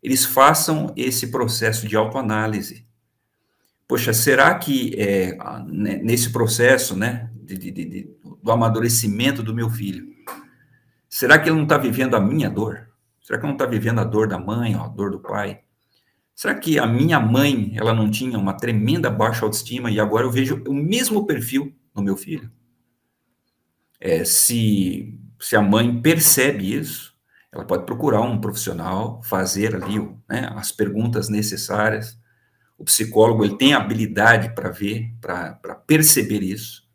eles 0.03 0.23
façam 0.23 0.93
esse 0.95 1.27
processo 1.27 1.87
de 1.87 1.95
autoanálise. 1.95 2.85
Poxa, 3.87 4.11
será 4.13 4.53
que 4.59 4.93
é, 4.99 5.37
nesse 5.67 6.31
processo, 6.31 6.95
né, 6.95 7.31
de, 7.33 7.57
de, 7.57 7.71
de, 7.71 8.09
do 8.43 8.51
amadurecimento 8.51 9.41
do 9.41 9.55
meu 9.55 9.69
filho, 9.69 10.05
será 11.09 11.39
que 11.39 11.47
ele 11.47 11.55
não 11.55 11.63
está 11.63 11.77
vivendo 11.77 12.15
a 12.15 12.19
minha 12.19 12.49
dor? 12.49 12.89
Será 13.21 13.39
que 13.39 13.45
não 13.45 13.53
está 13.53 13.65
vivendo 13.65 13.99
a 13.99 14.03
dor 14.03 14.27
da 14.27 14.37
mãe, 14.37 14.75
a 14.75 14.87
dor 14.87 15.11
do 15.11 15.19
pai? 15.19 15.61
Será 16.35 16.53
que 16.53 16.77
a 16.77 16.85
minha 16.85 17.19
mãe, 17.19 17.73
ela 17.75 17.93
não 17.93 18.11
tinha 18.11 18.37
uma 18.37 18.53
tremenda 18.53 19.09
baixa 19.09 19.43
autoestima 19.43 19.89
e 19.89 19.99
agora 19.99 20.25
eu 20.25 20.31
vejo 20.31 20.63
o 20.67 20.73
mesmo 20.73 21.25
perfil 21.25 21.75
no 21.95 22.03
meu 22.03 22.15
filho? 22.15 22.51
É, 23.99 24.23
se, 24.23 25.17
se 25.39 25.55
a 25.55 25.61
mãe 25.61 25.99
percebe 26.01 26.75
isso, 26.75 27.17
ela 27.51 27.65
pode 27.65 27.85
procurar 27.85 28.21
um 28.21 28.39
profissional, 28.39 29.21
fazer 29.23 29.75
ali 29.75 29.99
né, 30.29 30.51
as 30.55 30.71
perguntas 30.71 31.27
necessárias. 31.27 32.19
O 32.77 32.83
psicólogo 32.83 33.43
ele 33.43 33.57
tem 33.57 33.73
habilidade 33.73 34.53
para 34.53 34.69
ver, 34.69 35.11
para 35.19 35.75
perceber 35.87 36.43
isso, 36.43 36.87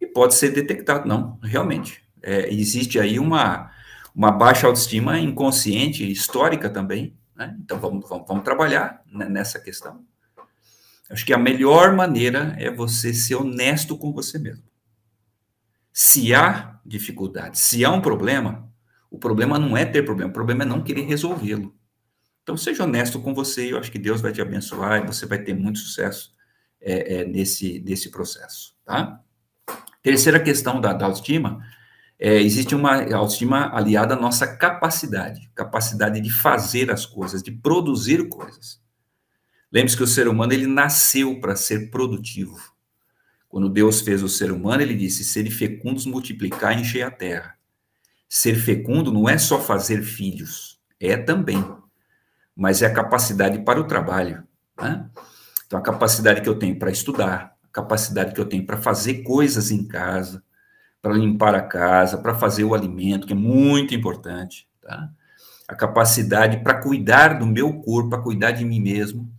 e 0.00 0.06
pode 0.06 0.34
ser 0.34 0.50
detectado. 0.50 1.06
Não, 1.06 1.38
realmente. 1.42 2.02
É, 2.22 2.52
existe 2.52 2.98
aí 2.98 3.18
uma, 3.18 3.70
uma 4.14 4.32
baixa 4.32 4.66
autoestima 4.66 5.18
inconsciente, 5.18 6.10
histórica 6.10 6.68
também, 6.68 7.16
né? 7.36 7.56
Então, 7.60 7.78
vamos, 7.78 8.08
vamos, 8.08 8.26
vamos 8.26 8.42
trabalhar 8.42 9.02
nessa 9.06 9.60
questão. 9.60 10.04
Acho 11.08 11.24
que 11.24 11.32
a 11.32 11.38
melhor 11.38 11.94
maneira 11.94 12.54
é 12.58 12.70
você 12.70 13.14
ser 13.14 13.36
honesto 13.36 13.96
com 13.96 14.12
você 14.12 14.38
mesmo. 14.38 14.64
Se 15.92 16.34
há 16.34 16.78
dificuldade, 16.84 17.58
se 17.58 17.84
há 17.84 17.90
um 17.90 18.00
problema, 18.00 18.68
o 19.10 19.18
problema 19.18 19.58
não 19.58 19.76
é 19.76 19.84
ter 19.84 20.04
problema, 20.04 20.30
o 20.30 20.34
problema 20.34 20.64
é 20.64 20.66
não 20.66 20.82
querer 20.82 21.02
resolvê-lo. 21.02 21.74
Então, 22.48 22.56
seja 22.56 22.84
honesto 22.84 23.20
com 23.20 23.34
você, 23.34 23.70
eu 23.74 23.78
acho 23.78 23.92
que 23.92 23.98
Deus 23.98 24.22
vai 24.22 24.32
te 24.32 24.40
abençoar 24.40 25.02
e 25.02 25.06
você 25.06 25.26
vai 25.26 25.36
ter 25.36 25.52
muito 25.52 25.80
sucesso 25.80 26.32
é, 26.80 27.16
é, 27.16 27.24
nesse, 27.26 27.78
nesse 27.80 28.10
processo, 28.10 28.74
tá? 28.86 29.20
Terceira 30.02 30.40
questão 30.40 30.80
da, 30.80 30.94
da 30.94 31.04
autoestima 31.04 31.62
é, 32.18 32.40
existe 32.40 32.74
uma 32.74 33.02
autoestima 33.14 33.70
aliada 33.76 34.14
à 34.14 34.18
nossa 34.18 34.46
capacidade, 34.46 35.50
capacidade 35.54 36.22
de 36.22 36.30
fazer 36.30 36.90
as 36.90 37.04
coisas, 37.04 37.42
de 37.42 37.52
produzir 37.52 38.26
coisas. 38.30 38.80
Lembre-se 39.70 39.98
que 39.98 40.04
o 40.04 40.06
ser 40.06 40.26
humano 40.26 40.54
ele 40.54 40.66
nasceu 40.66 41.38
para 41.40 41.54
ser 41.54 41.90
produtivo. 41.90 42.58
Quando 43.46 43.68
Deus 43.68 44.00
fez 44.00 44.22
o 44.22 44.28
ser 44.28 44.52
humano, 44.52 44.80
ele 44.80 44.94
disse: 44.94 45.22
ser 45.22 45.50
fecundos, 45.50 46.06
multiplicar 46.06 46.74
e 46.74 46.80
encher 46.80 47.02
a 47.02 47.10
terra. 47.10 47.58
Ser 48.26 48.54
fecundo 48.54 49.12
não 49.12 49.28
é 49.28 49.36
só 49.36 49.60
fazer 49.60 50.02
filhos, 50.02 50.80
é 50.98 51.14
também. 51.14 51.62
Mas 52.58 52.82
é 52.82 52.86
a 52.86 52.92
capacidade 52.92 53.60
para 53.60 53.80
o 53.80 53.84
trabalho. 53.84 54.42
Né? 54.76 55.08
Então, 55.64 55.78
a 55.78 55.82
capacidade 55.82 56.40
que 56.40 56.48
eu 56.48 56.58
tenho 56.58 56.76
para 56.76 56.90
estudar, 56.90 57.56
a 57.62 57.68
capacidade 57.70 58.34
que 58.34 58.40
eu 58.40 58.46
tenho 58.46 58.66
para 58.66 58.76
fazer 58.76 59.22
coisas 59.22 59.70
em 59.70 59.86
casa, 59.86 60.42
para 61.00 61.14
limpar 61.14 61.54
a 61.54 61.62
casa, 61.62 62.18
para 62.18 62.34
fazer 62.34 62.64
o 62.64 62.74
alimento, 62.74 63.28
que 63.28 63.32
é 63.32 63.36
muito 63.36 63.94
importante, 63.94 64.68
tá? 64.82 65.08
A 65.68 65.76
capacidade 65.76 66.58
para 66.64 66.82
cuidar 66.82 67.38
do 67.38 67.46
meu 67.46 67.74
corpo, 67.74 68.10
para 68.10 68.22
cuidar 68.22 68.50
de 68.50 68.64
mim 68.64 68.80
mesmo, 68.80 69.30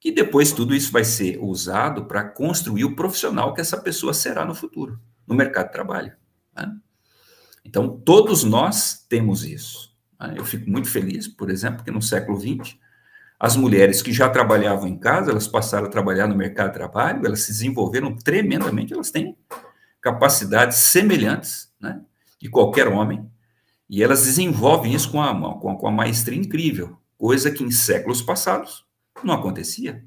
que 0.00 0.10
depois 0.10 0.50
tudo 0.50 0.74
isso 0.74 0.90
vai 0.90 1.04
ser 1.04 1.38
usado 1.40 2.06
para 2.06 2.24
construir 2.24 2.84
o 2.84 2.96
profissional 2.96 3.54
que 3.54 3.60
essa 3.60 3.76
pessoa 3.76 4.12
será 4.12 4.44
no 4.44 4.54
futuro, 4.54 4.98
no 5.24 5.34
mercado 5.36 5.66
de 5.66 5.72
trabalho. 5.72 6.12
Tá? 6.52 6.72
Então, 7.64 8.00
todos 8.00 8.42
nós 8.42 9.06
temos 9.08 9.44
isso. 9.44 9.87
Tá? 10.18 10.34
Eu 10.34 10.44
fico 10.44 10.68
muito 10.68 10.88
feliz, 10.88 11.28
por 11.28 11.50
exemplo, 11.50 11.84
que 11.84 11.90
no 11.90 12.02
século 12.02 12.38
XX, 12.38 12.76
as 13.38 13.56
mulheres 13.56 14.02
que 14.02 14.12
já 14.12 14.28
trabalhavam 14.28 14.88
em 14.88 14.98
casa, 14.98 15.30
elas 15.30 15.46
passaram 15.46 15.86
a 15.86 15.90
trabalhar 15.90 16.26
no 16.26 16.36
mercado 16.36 16.68
de 16.68 16.74
trabalho, 16.74 17.24
elas 17.24 17.40
se 17.40 17.52
desenvolveram 17.52 18.14
tremendamente, 18.16 18.92
elas 18.92 19.10
têm 19.10 19.36
capacidades 20.00 20.78
semelhantes 20.78 21.72
né, 21.80 22.00
de 22.40 22.48
qualquer 22.48 22.88
homem, 22.88 23.30
e 23.88 24.02
elas 24.02 24.24
desenvolvem 24.24 24.92
isso 24.92 25.10
com 25.10 25.22
a, 25.22 25.58
com 25.58 25.70
a, 25.70 25.76
com 25.76 25.86
a 25.86 25.92
maestria 25.92 26.38
incrível, 26.38 26.98
coisa 27.16 27.50
que 27.50 27.64
em 27.64 27.70
séculos 27.70 28.20
passados 28.20 28.84
não 29.24 29.34
acontecia. 29.34 30.04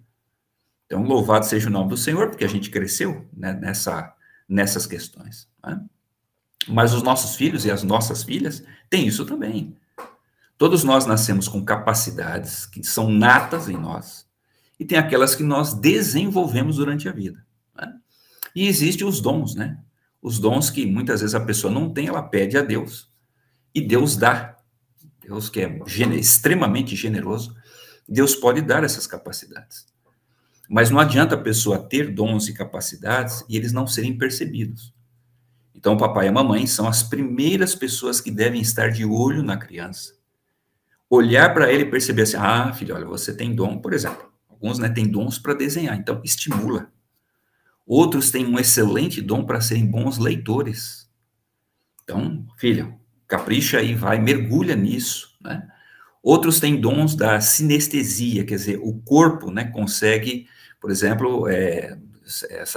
Então, 0.85 1.03
louvado 1.03 1.45
seja 1.45 1.69
o 1.69 1.71
nome 1.71 1.89
do 1.89 1.97
Senhor, 1.97 2.29
porque 2.29 2.43
a 2.43 2.49
gente 2.49 2.69
cresceu 2.69 3.25
né, 3.33 3.53
nessa, 3.53 4.13
nessas 4.47 4.85
questões. 4.85 5.47
Né? 5.65 5.81
Mas 6.67 6.93
os 6.93 7.01
nossos 7.01 7.35
filhos 7.35 7.65
e 7.65 7.71
as 7.71 7.81
nossas 7.81 8.23
filhas 8.23 8.63
têm 8.89 9.07
isso 9.07 9.25
também. 9.25 9.75
Todos 10.61 10.83
nós 10.83 11.07
nascemos 11.07 11.47
com 11.47 11.65
capacidades 11.65 12.67
que 12.67 12.83
são 12.83 13.09
natas 13.09 13.67
em 13.67 13.75
nós, 13.75 14.27
e 14.79 14.85
tem 14.85 14.95
aquelas 14.95 15.33
que 15.33 15.41
nós 15.41 15.73
desenvolvemos 15.73 16.75
durante 16.75 17.09
a 17.09 17.11
vida. 17.11 17.43
Né? 17.75 17.91
E 18.55 18.67
existem 18.67 19.07
os 19.07 19.19
dons, 19.19 19.55
né? 19.55 19.79
Os 20.21 20.37
dons 20.37 20.69
que 20.69 20.85
muitas 20.85 21.21
vezes 21.21 21.33
a 21.33 21.39
pessoa 21.39 21.73
não 21.73 21.91
tem, 21.91 22.09
ela 22.09 22.21
pede 22.21 22.59
a 22.59 22.61
Deus, 22.61 23.09
e 23.73 23.81
Deus 23.81 24.15
dá. 24.15 24.55
Deus 25.19 25.49
que 25.49 25.61
é 25.61 25.79
extremamente 26.15 26.95
generoso, 26.95 27.55
Deus 28.07 28.35
pode 28.35 28.61
dar 28.61 28.83
essas 28.83 29.07
capacidades. 29.07 29.87
Mas 30.69 30.91
não 30.91 30.99
adianta 30.99 31.33
a 31.33 31.41
pessoa 31.41 31.79
ter 31.79 32.13
dons 32.13 32.47
e 32.47 32.53
capacidades 32.53 33.43
e 33.49 33.57
eles 33.57 33.73
não 33.73 33.87
serem 33.87 34.15
percebidos. 34.15 34.93
Então, 35.73 35.95
o 35.95 35.97
papai 35.97 36.27
e 36.27 36.29
a 36.29 36.31
mamãe 36.31 36.67
são 36.67 36.87
as 36.87 37.01
primeiras 37.01 37.73
pessoas 37.73 38.21
que 38.21 38.29
devem 38.29 38.61
estar 38.61 38.91
de 38.91 39.03
olho 39.03 39.41
na 39.41 39.57
criança. 39.57 40.20
Olhar 41.13 41.53
para 41.53 41.69
ele 41.69 41.83
e 41.83 41.91
perceber 41.91 42.21
assim: 42.21 42.37
ah, 42.37 42.71
filho, 42.73 42.95
olha, 42.95 43.05
você 43.05 43.35
tem 43.35 43.53
dom, 43.53 43.77
por 43.79 43.93
exemplo. 43.93 44.31
Alguns 44.49 44.79
né, 44.79 44.87
têm 44.87 45.05
dons 45.05 45.37
para 45.37 45.53
desenhar, 45.53 45.97
então 45.97 46.21
estimula. 46.23 46.89
Outros 47.85 48.31
têm 48.31 48.45
um 48.45 48.57
excelente 48.57 49.21
dom 49.21 49.43
para 49.43 49.59
serem 49.59 49.85
bons 49.85 50.17
leitores. 50.17 51.09
Então, 52.05 52.45
filho, 52.57 52.97
capricha 53.27 53.79
aí, 53.79 53.93
vai, 53.93 54.19
mergulha 54.19 54.73
nisso, 54.73 55.35
né? 55.41 55.67
Outros 56.23 56.61
têm 56.61 56.79
dons 56.79 57.13
da 57.13 57.41
sinestesia, 57.41 58.45
quer 58.45 58.55
dizer, 58.55 58.79
o 58.81 58.93
corpo, 59.01 59.51
né, 59.51 59.65
consegue, 59.65 60.47
por 60.79 60.91
exemplo, 60.91 61.49
é, 61.49 61.97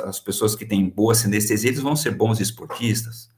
as 0.04 0.18
pessoas 0.18 0.56
que 0.56 0.66
têm 0.66 0.88
boa 0.88 1.14
sinestesia, 1.14 1.70
eles 1.70 1.82
vão 1.82 1.94
ser 1.94 2.12
bons 2.12 2.40
esportistas. 2.40 3.28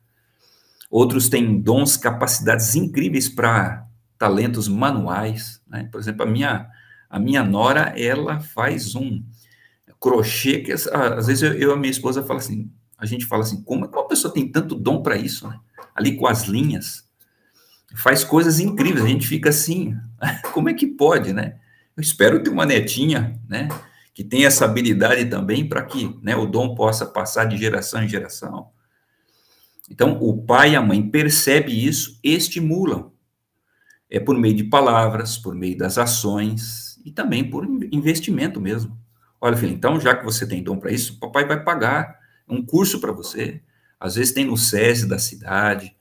Outros 0.88 1.28
têm 1.28 1.60
dons, 1.60 1.98
capacidades 1.98 2.74
incríveis 2.74 3.28
para 3.28 3.85
talentos 4.18 4.68
manuais. 4.68 5.62
Né? 5.66 5.88
Por 5.90 6.00
exemplo, 6.00 6.22
a 6.22 6.26
minha, 6.26 6.68
a 7.08 7.18
minha 7.18 7.44
nora, 7.44 7.94
ela 7.96 8.40
faz 8.40 8.94
um 8.94 9.22
crochê 9.98 10.60
que 10.60 10.72
às 10.72 11.26
vezes 11.26 11.42
eu, 11.42 11.54
eu 11.54 11.72
a 11.72 11.76
minha 11.76 11.90
esposa 11.90 12.22
fala 12.22 12.38
assim, 12.38 12.70
a 12.98 13.06
gente 13.06 13.24
fala 13.26 13.42
assim, 13.42 13.62
como, 13.62 13.88
como 13.88 14.04
a 14.04 14.08
pessoa 14.08 14.32
tem 14.32 14.46
tanto 14.46 14.74
dom 14.74 15.02
para 15.02 15.16
isso, 15.16 15.48
né? 15.48 15.58
Ali 15.94 16.16
com 16.16 16.26
as 16.26 16.44
linhas, 16.44 17.08
faz 17.94 18.22
coisas 18.22 18.60
incríveis, 18.60 19.04
a 19.04 19.08
gente 19.08 19.26
fica 19.26 19.48
assim, 19.48 19.96
como 20.52 20.68
é 20.68 20.74
que 20.74 20.86
pode, 20.86 21.32
né? 21.32 21.56
Eu 21.96 22.02
espero 22.02 22.42
ter 22.42 22.50
uma 22.50 22.66
netinha, 22.66 23.40
né? 23.48 23.68
que 24.16 24.24
tem 24.24 24.46
essa 24.46 24.64
habilidade 24.64 25.26
também 25.26 25.68
para 25.68 25.82
que 25.82 26.18
né, 26.22 26.34
o 26.34 26.46
dom 26.46 26.74
possa 26.74 27.04
passar 27.04 27.44
de 27.44 27.58
geração 27.58 28.02
em 28.02 28.08
geração. 28.08 28.70
Então, 29.90 30.16
o 30.22 30.42
pai 30.42 30.70
e 30.70 30.76
a 30.76 30.80
mãe 30.80 31.06
percebem 31.06 31.78
isso, 31.78 32.18
estimulam. 32.24 33.12
É 34.10 34.20
por 34.20 34.38
meio 34.38 34.54
de 34.54 34.64
palavras, 34.64 35.36
por 35.36 35.54
meio 35.54 35.76
das 35.76 35.98
ações 35.98 37.00
e 37.04 37.10
também 37.10 37.48
por 37.48 37.64
investimento 37.92 38.60
mesmo. 38.60 38.96
Olha, 39.40 39.56
filho, 39.56 39.72
então, 39.72 40.00
já 40.00 40.14
que 40.14 40.24
você 40.24 40.46
tem 40.46 40.62
dom 40.62 40.78
para 40.78 40.90
isso, 40.90 41.18
papai 41.18 41.44
vai 41.44 41.62
pagar 41.62 42.18
um 42.48 42.64
curso 42.64 43.00
para 43.00 43.12
você. 43.12 43.60
Às 43.98 44.14
vezes 44.14 44.32
tem 44.32 44.44
no 44.44 44.56
SESI 44.56 45.08
da 45.08 45.18
cidade, 45.18 45.94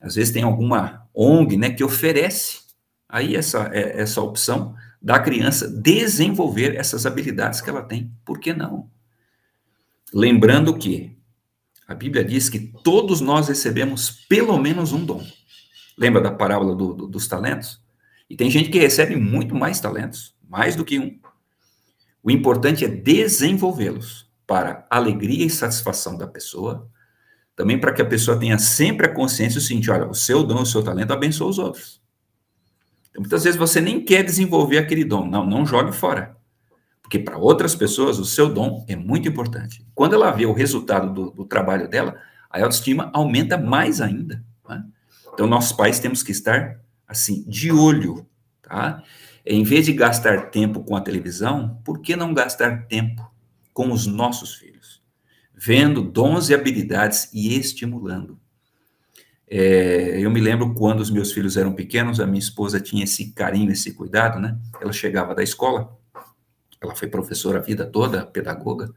às 0.00 0.14
vezes 0.14 0.32
tem 0.32 0.42
alguma 0.42 1.08
ONG 1.14 1.56
né, 1.56 1.70
que 1.70 1.82
oferece 1.82 2.60
aí 3.08 3.34
essa, 3.34 3.70
é, 3.72 4.00
essa 4.00 4.20
opção 4.20 4.74
da 5.00 5.18
criança 5.18 5.68
desenvolver 5.68 6.76
essas 6.76 7.06
habilidades 7.06 7.60
que 7.60 7.70
ela 7.70 7.82
tem. 7.82 8.12
Por 8.24 8.38
que 8.38 8.52
não? 8.52 8.90
Lembrando 10.12 10.76
que 10.76 11.16
a 11.86 11.94
Bíblia 11.94 12.24
diz 12.24 12.48
que 12.48 12.58
todos 12.58 13.20
nós 13.20 13.48
recebemos 13.48 14.10
pelo 14.28 14.58
menos 14.58 14.92
um 14.92 15.04
dom. 15.04 15.24
Lembra 15.98 16.22
da 16.22 16.30
parábola 16.30 16.76
do, 16.76 16.94
do, 16.94 17.06
dos 17.08 17.26
talentos? 17.26 17.82
E 18.30 18.36
tem 18.36 18.48
gente 18.48 18.70
que 18.70 18.78
recebe 18.78 19.16
muito 19.16 19.54
mais 19.54 19.80
talentos, 19.80 20.34
mais 20.48 20.76
do 20.76 20.84
que 20.84 20.98
um. 20.98 21.18
O 22.22 22.30
importante 22.30 22.84
é 22.84 22.88
desenvolvê-los 22.88 24.30
para 24.46 24.86
alegria 24.88 25.44
e 25.44 25.50
satisfação 25.50 26.16
da 26.16 26.26
pessoa, 26.26 26.88
também 27.56 27.78
para 27.78 27.92
que 27.92 28.00
a 28.00 28.06
pessoa 28.06 28.38
tenha 28.38 28.58
sempre 28.58 29.06
a 29.06 29.12
consciência 29.12 29.58
o 29.58 29.62
seguinte: 29.62 29.90
olha, 29.90 30.06
o 30.06 30.14
seu 30.14 30.44
dom, 30.44 30.62
o 30.62 30.66
seu 30.66 30.82
talento 30.82 31.12
abençoa 31.12 31.48
os 31.48 31.58
outros. 31.58 32.00
Então, 33.10 33.20
muitas 33.22 33.42
vezes 33.42 33.58
você 33.58 33.80
nem 33.80 34.04
quer 34.04 34.22
desenvolver 34.22 34.78
aquele 34.78 35.04
dom. 35.04 35.26
Não, 35.26 35.44
não 35.44 35.66
jogue 35.66 35.92
fora. 35.92 36.36
Porque 37.02 37.18
para 37.18 37.38
outras 37.38 37.74
pessoas 37.74 38.18
o 38.18 38.24
seu 38.24 38.52
dom 38.52 38.84
é 38.86 38.94
muito 38.94 39.26
importante. 39.26 39.84
Quando 39.94 40.14
ela 40.14 40.30
vê 40.30 40.46
o 40.46 40.52
resultado 40.52 41.12
do, 41.12 41.30
do 41.30 41.44
trabalho 41.44 41.88
dela, 41.88 42.14
a 42.50 42.62
autoestima 42.62 43.10
aumenta 43.12 43.56
mais 43.56 44.00
ainda. 44.00 44.44
Então, 45.38 45.46
nossos 45.46 45.70
pais 45.70 46.00
temos 46.00 46.20
que 46.20 46.32
estar, 46.32 46.80
assim, 47.06 47.44
de 47.46 47.70
olho, 47.70 48.26
tá? 48.60 49.04
Em 49.46 49.62
vez 49.62 49.86
de 49.86 49.92
gastar 49.92 50.50
tempo 50.50 50.82
com 50.82 50.96
a 50.96 51.00
televisão, 51.00 51.80
por 51.84 52.00
que 52.00 52.16
não 52.16 52.34
gastar 52.34 52.88
tempo 52.88 53.24
com 53.72 53.92
os 53.92 54.04
nossos 54.04 54.56
filhos? 54.56 55.00
Vendo 55.54 56.02
dons 56.02 56.48
e 56.48 56.54
habilidades 56.54 57.30
e 57.32 57.56
estimulando. 57.56 58.36
É, 59.46 60.18
eu 60.18 60.28
me 60.28 60.40
lembro 60.40 60.74
quando 60.74 60.98
os 60.98 61.08
meus 61.08 61.30
filhos 61.30 61.56
eram 61.56 61.72
pequenos, 61.72 62.18
a 62.18 62.26
minha 62.26 62.40
esposa 62.40 62.80
tinha 62.80 63.04
esse 63.04 63.30
carinho, 63.30 63.70
esse 63.70 63.92
cuidado, 63.92 64.40
né? 64.40 64.58
Ela 64.80 64.92
chegava 64.92 65.36
da 65.36 65.42
escola, 65.44 65.96
ela 66.80 66.96
foi 66.96 67.06
professora 67.06 67.60
a 67.60 67.62
vida 67.62 67.86
toda, 67.86 68.26
pedagoga, 68.26 68.92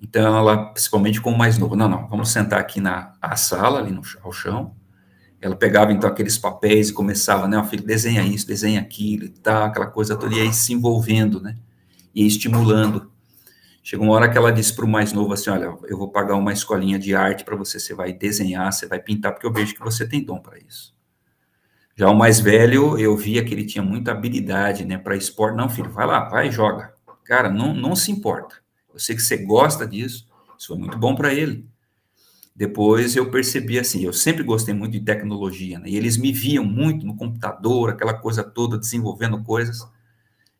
então 0.00 0.38
ela, 0.38 0.66
principalmente 0.66 1.20
com 1.20 1.32
o 1.32 1.36
mais 1.36 1.58
novo, 1.58 1.74
não, 1.74 1.88
não, 1.88 2.06
vamos 2.06 2.30
sentar 2.30 2.60
aqui 2.60 2.80
na 2.80 3.12
sala, 3.34 3.80
ali 3.80 3.90
no 3.90 4.02
ao 4.22 4.32
chão, 4.32 4.77
ela 5.40 5.54
pegava 5.54 5.92
então 5.92 6.08
aqueles 6.08 6.36
papéis 6.36 6.88
e 6.88 6.92
começava, 6.92 7.46
né, 7.46 7.62
filho, 7.64 7.84
desenha 7.84 8.22
isso, 8.22 8.46
desenha 8.46 8.80
aquilo 8.80 9.24
e 9.24 9.28
tal, 9.28 9.64
aquela 9.64 9.86
coisa 9.86 10.16
toda, 10.16 10.34
e 10.34 10.40
aí 10.40 10.52
se 10.52 10.72
envolvendo, 10.72 11.40
né, 11.40 11.56
e 12.14 12.26
estimulando. 12.26 13.10
Chegou 13.82 14.06
uma 14.06 14.14
hora 14.14 14.28
que 14.28 14.36
ela 14.36 14.52
disse 14.52 14.74
para 14.74 14.84
o 14.84 14.88
mais 14.88 15.12
novo 15.12 15.32
assim: 15.32 15.48
Olha, 15.48 15.74
eu 15.86 15.96
vou 15.96 16.10
pagar 16.10 16.34
uma 16.34 16.52
escolinha 16.52 16.98
de 16.98 17.14
arte 17.14 17.44
para 17.44 17.56
você, 17.56 17.80
você 17.80 17.94
vai 17.94 18.12
desenhar, 18.12 18.70
você 18.70 18.86
vai 18.86 19.00
pintar, 19.00 19.32
porque 19.32 19.46
eu 19.46 19.52
vejo 19.52 19.74
que 19.74 19.80
você 19.80 20.06
tem 20.06 20.22
dom 20.22 20.38
para 20.40 20.58
isso. 20.58 20.94
Já 21.96 22.10
o 22.10 22.14
mais 22.14 22.38
velho, 22.38 22.98
eu 22.98 23.16
via 23.16 23.44
que 23.44 23.52
ele 23.52 23.64
tinha 23.64 23.82
muita 23.82 24.12
habilidade, 24.12 24.84
né, 24.84 24.98
para 24.98 25.16
esporte. 25.16 25.56
Não, 25.56 25.68
filho, 25.68 25.90
vai 25.90 26.06
lá, 26.06 26.28
vai, 26.28 26.50
joga. 26.50 26.92
Cara, 27.24 27.48
não, 27.48 27.74
não 27.74 27.96
se 27.96 28.12
importa. 28.12 28.56
Eu 28.92 29.00
sei 29.00 29.16
que 29.16 29.22
você 29.22 29.38
gosta 29.38 29.86
disso, 29.86 30.28
isso 30.58 30.68
foi 30.68 30.76
muito 30.76 30.98
bom 30.98 31.14
para 31.14 31.32
ele. 31.32 31.66
Depois 32.58 33.14
eu 33.14 33.30
percebi 33.30 33.78
assim, 33.78 34.02
eu 34.02 34.12
sempre 34.12 34.42
gostei 34.42 34.74
muito 34.74 34.90
de 34.90 34.98
tecnologia, 34.98 35.78
né, 35.78 35.88
e 35.90 35.96
eles 35.96 36.16
me 36.16 36.32
viam 36.32 36.64
muito 36.64 37.06
no 37.06 37.14
computador, 37.14 37.90
aquela 37.90 38.12
coisa 38.12 38.42
toda, 38.42 38.76
desenvolvendo 38.76 39.40
coisas, 39.44 39.88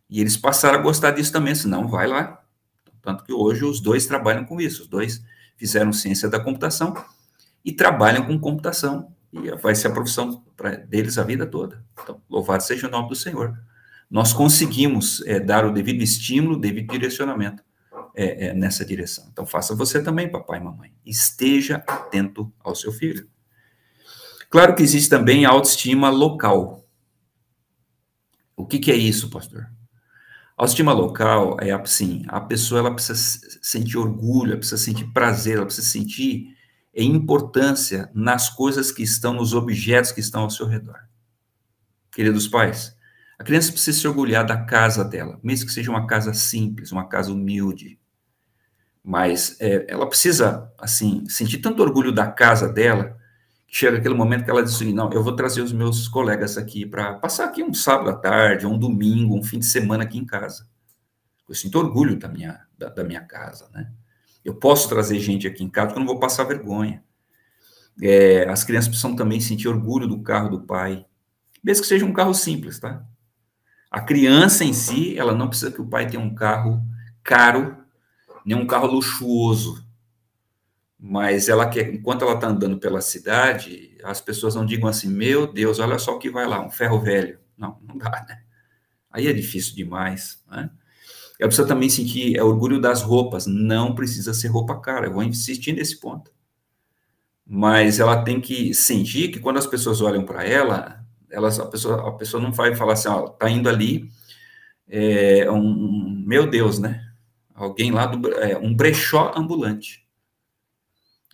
e 0.08 0.20
eles 0.20 0.36
passaram 0.36 0.78
a 0.78 0.80
gostar 0.80 1.10
disso 1.10 1.32
também, 1.32 1.54
assim, 1.54 1.68
não, 1.68 1.88
vai 1.88 2.06
lá, 2.06 2.40
tanto 3.02 3.24
que 3.24 3.32
hoje 3.32 3.64
os 3.64 3.80
dois 3.80 4.06
trabalham 4.06 4.44
com 4.44 4.60
isso, 4.60 4.82
os 4.82 4.86
dois 4.86 5.24
fizeram 5.56 5.92
ciência 5.92 6.28
da 6.28 6.38
computação 6.38 6.94
e 7.64 7.72
trabalham 7.72 8.24
com 8.24 8.38
computação, 8.38 9.12
e 9.32 9.50
vai 9.56 9.74
ser 9.74 9.88
a 9.88 9.90
profissão 9.90 10.44
deles 10.86 11.18
a 11.18 11.24
vida 11.24 11.46
toda. 11.46 11.84
Então, 12.00 12.22
louvado 12.30 12.62
seja 12.62 12.86
o 12.86 12.90
nome 12.90 13.08
do 13.08 13.16
Senhor. 13.16 13.58
Nós 14.08 14.32
conseguimos 14.32 15.20
é, 15.26 15.40
dar 15.40 15.66
o 15.66 15.72
devido 15.72 16.00
estímulo, 16.00 16.54
o 16.54 16.60
devido 16.60 16.92
direcionamento 16.92 17.60
é, 18.20 18.46
é, 18.46 18.52
nessa 18.52 18.84
direção. 18.84 19.28
Então, 19.30 19.46
faça 19.46 19.76
você 19.76 20.02
também, 20.02 20.28
papai 20.28 20.58
e 20.58 20.64
mamãe. 20.64 20.92
Esteja 21.06 21.84
atento 21.86 22.52
ao 22.58 22.74
seu 22.74 22.90
filho. 22.90 23.28
Claro 24.50 24.74
que 24.74 24.82
existe 24.82 25.08
também 25.08 25.46
a 25.46 25.50
autoestima 25.50 26.10
local. 26.10 26.84
O 28.56 28.66
que, 28.66 28.80
que 28.80 28.90
é 28.90 28.96
isso, 28.96 29.30
pastor? 29.30 29.70
Autoestima 30.56 30.92
local 30.92 31.58
é 31.60 31.70
assim, 31.70 32.24
a 32.26 32.40
pessoa 32.40 32.80
ela 32.80 32.92
precisa 32.92 33.40
sentir 33.62 33.96
orgulho, 33.96 34.50
ela 34.50 34.58
precisa 34.58 34.82
sentir 34.82 35.12
prazer, 35.12 35.58
ela 35.58 35.66
precisa 35.66 35.86
sentir 35.86 36.56
importância 36.92 38.10
nas 38.12 38.50
coisas 38.50 38.90
que 38.90 39.04
estão, 39.04 39.32
nos 39.32 39.54
objetos 39.54 40.10
que 40.10 40.18
estão 40.18 40.42
ao 40.42 40.50
seu 40.50 40.66
redor. 40.66 40.98
Queridos 42.10 42.48
pais, 42.48 42.96
a 43.38 43.44
criança 43.44 43.70
precisa 43.70 43.96
se 43.96 44.08
orgulhar 44.08 44.44
da 44.44 44.64
casa 44.64 45.04
dela, 45.04 45.38
mesmo 45.40 45.66
que 45.66 45.72
seja 45.72 45.92
uma 45.92 46.08
casa 46.08 46.34
simples, 46.34 46.90
uma 46.90 47.08
casa 47.08 47.32
humilde. 47.32 47.96
Mas 49.08 49.56
é, 49.58 49.86
ela 49.88 50.06
precisa, 50.06 50.70
assim, 50.76 51.26
sentir 51.30 51.62
tanto 51.62 51.82
orgulho 51.82 52.12
da 52.12 52.26
casa 52.26 52.70
dela, 52.70 53.16
que 53.66 53.74
chega 53.74 53.96
aquele 53.96 54.12
momento 54.12 54.44
que 54.44 54.50
ela 54.50 54.62
diz 54.62 54.74
assim, 54.74 54.92
não, 54.92 55.10
eu 55.10 55.24
vou 55.24 55.34
trazer 55.34 55.62
os 55.62 55.72
meus 55.72 56.06
colegas 56.06 56.58
aqui 56.58 56.84
para 56.84 57.14
passar 57.14 57.46
aqui 57.46 57.62
um 57.62 57.72
sábado 57.72 58.10
à 58.10 58.12
tarde, 58.14 58.66
um 58.66 58.78
domingo, 58.78 59.34
um 59.34 59.42
fim 59.42 59.60
de 59.60 59.64
semana 59.64 60.04
aqui 60.04 60.18
em 60.18 60.26
casa. 60.26 60.68
Eu 61.48 61.54
sinto 61.54 61.78
orgulho 61.78 62.18
da 62.18 62.28
minha, 62.28 62.60
da, 62.76 62.90
da 62.90 63.02
minha 63.02 63.22
casa, 63.22 63.70
né? 63.72 63.90
Eu 64.44 64.56
posso 64.56 64.90
trazer 64.90 65.18
gente 65.20 65.46
aqui 65.46 65.64
em 65.64 65.70
casa 65.70 65.86
porque 65.86 65.98
eu 65.98 66.04
não 66.04 66.12
vou 66.12 66.20
passar 66.20 66.44
vergonha. 66.44 67.02
É, 68.02 68.46
as 68.46 68.62
crianças 68.62 68.88
precisam 68.88 69.16
também 69.16 69.40
sentir 69.40 69.68
orgulho 69.68 70.06
do 70.06 70.20
carro 70.20 70.50
do 70.50 70.60
pai, 70.60 71.06
mesmo 71.64 71.80
que 71.80 71.88
seja 71.88 72.04
um 72.04 72.12
carro 72.12 72.34
simples, 72.34 72.78
tá? 72.78 73.02
A 73.90 74.02
criança 74.02 74.64
em 74.64 74.74
si, 74.74 75.18
ela 75.18 75.34
não 75.34 75.48
precisa 75.48 75.72
que 75.72 75.80
o 75.80 75.86
pai 75.86 76.06
tenha 76.06 76.22
um 76.22 76.34
carro 76.34 76.82
caro, 77.22 77.87
nem 78.48 78.56
um 78.56 78.66
carro 78.66 78.86
luxuoso. 78.86 79.86
Mas 80.98 81.50
ela 81.50 81.68
quer, 81.68 81.92
enquanto 81.92 82.22
ela 82.22 82.32
está 82.34 82.48
andando 82.48 82.78
pela 82.78 83.02
cidade, 83.02 83.96
as 84.02 84.22
pessoas 84.22 84.54
não 84.54 84.64
digam 84.64 84.88
assim: 84.88 85.08
meu 85.08 85.52
Deus, 85.52 85.78
olha 85.78 85.98
só 85.98 86.16
o 86.16 86.18
que 86.18 86.30
vai 86.30 86.46
lá, 86.46 86.64
um 86.64 86.70
ferro 86.70 86.98
velho. 86.98 87.38
Não, 87.58 87.78
não 87.86 87.98
dá, 87.98 88.24
né? 88.26 88.40
Aí 89.10 89.26
é 89.26 89.32
difícil 89.34 89.76
demais, 89.76 90.42
né? 90.50 90.70
Ela 91.38 91.48
precisa 91.48 91.68
também 91.68 91.90
sentir 91.90 92.36
é, 92.36 92.42
orgulho 92.42 92.80
das 92.80 93.02
roupas. 93.02 93.46
Não 93.46 93.94
precisa 93.94 94.32
ser 94.32 94.48
roupa 94.48 94.80
cara. 94.80 95.06
Eu 95.06 95.12
vou 95.12 95.22
insistir 95.22 95.72
nesse 95.72 96.00
ponto. 96.00 96.32
Mas 97.46 98.00
ela 98.00 98.24
tem 98.24 98.40
que 98.40 98.74
sentir 98.74 99.28
que 99.28 99.40
quando 99.40 99.58
as 99.58 99.66
pessoas 99.66 100.00
olham 100.00 100.24
para 100.24 100.44
ela, 100.44 101.04
elas, 101.30 101.60
a, 101.60 101.66
pessoa, 101.66 102.08
a 102.08 102.12
pessoa 102.12 102.42
não 102.42 102.50
vai 102.50 102.74
falar 102.74 102.94
assim, 102.94 103.08
ó, 103.08 103.28
tá 103.28 103.48
indo 103.48 103.68
ali, 103.68 104.10
é, 104.88 105.50
um, 105.50 106.24
meu 106.26 106.48
Deus, 106.48 106.78
né? 106.78 107.07
Alguém 107.58 107.90
lá 107.90 108.06
do, 108.06 108.32
é, 108.34 108.56
um 108.56 108.72
brechó 108.72 109.32
ambulante. 109.36 110.06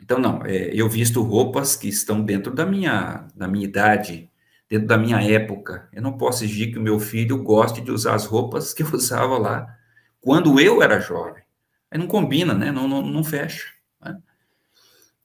Então, 0.02 0.18
não, 0.18 0.44
é, 0.44 0.70
eu 0.74 0.88
visto 0.88 1.22
roupas 1.22 1.76
que 1.76 1.88
estão 1.88 2.22
dentro 2.22 2.52
da 2.52 2.66
minha, 2.66 3.26
da 3.34 3.46
minha 3.46 3.64
idade, 3.64 4.30
dentro 4.68 4.86
da 4.86 4.98
minha 4.98 5.22
época. 5.22 5.88
Eu 5.92 6.02
não 6.02 6.16
posso 6.16 6.44
exigir 6.44 6.72
que 6.72 6.78
o 6.78 6.82
meu 6.82 6.98
filho 6.98 7.42
goste 7.42 7.80
de 7.80 7.90
usar 7.90 8.14
as 8.14 8.24
roupas 8.24 8.72
que 8.72 8.82
eu 8.82 8.90
usava 8.92 9.38
lá 9.38 9.76
quando 10.20 10.58
eu 10.58 10.82
era 10.82 10.98
jovem. 10.98 11.42
Aí 11.90 11.98
não 11.98 12.06
combina, 12.06 12.54
né? 12.54 12.72
Não, 12.72 12.88
não, 12.88 13.02
não 13.02 13.22
fecha. 13.22 13.68
Né? 14.02 14.18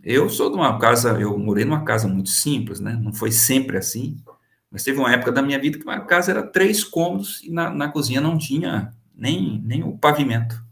Eu 0.03 0.29
sou 0.29 0.50
de 0.50 0.56
uma 0.56 0.77
casa, 0.77 1.20
eu 1.20 1.38
morei 1.38 1.65
numa 1.65 1.84
casa 1.84 2.08
muito 2.08 2.29
simples, 2.29 2.79
né? 2.79 3.00
Não 3.01 3.13
foi 3.13 3.32
sempre 3.32 3.77
assim. 3.77 4.22
Mas 4.70 4.84
teve 4.84 5.00
uma 5.00 5.12
época 5.12 5.32
da 5.32 5.41
minha 5.41 5.60
vida 5.60 5.79
que 5.79 5.89
a 5.89 6.01
casa 6.01 6.32
era 6.32 6.44
três 6.44 6.84
cômodos 6.84 7.41
e 7.44 7.51
na, 7.51 7.70
na 7.70 7.89
cozinha 7.89 8.22
não 8.22 8.38
tinha 8.38 8.94
nem, 9.15 9.62
nem 9.65 9.84
o 9.84 9.98
pavimento. 9.98 10.69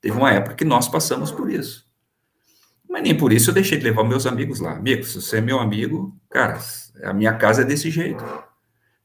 Teve 0.00 0.16
uma 0.16 0.32
época 0.32 0.54
que 0.54 0.64
nós 0.64 0.88
passamos 0.88 1.30
por 1.30 1.50
isso. 1.50 1.86
Mas 2.88 3.02
nem 3.02 3.16
por 3.16 3.32
isso 3.32 3.50
eu 3.50 3.54
deixei 3.54 3.78
de 3.78 3.84
levar 3.84 4.02
meus 4.02 4.26
amigos 4.26 4.58
lá. 4.58 4.72
Amigo, 4.72 5.04
se 5.04 5.20
você 5.20 5.38
é 5.38 5.40
meu 5.40 5.60
amigo, 5.60 6.16
cara, 6.28 6.58
a 7.04 7.12
minha 7.12 7.34
casa 7.34 7.62
é 7.62 7.64
desse 7.64 7.90
jeito. 7.90 8.24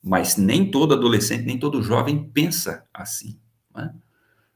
Mas 0.02 0.38
nem 0.38 0.70
todo 0.72 0.94
adolescente, 0.94 1.46
nem 1.46 1.60
todo 1.60 1.84
jovem 1.84 2.30
pensa 2.34 2.86
assim. 2.94 3.40
Né? 3.76 3.94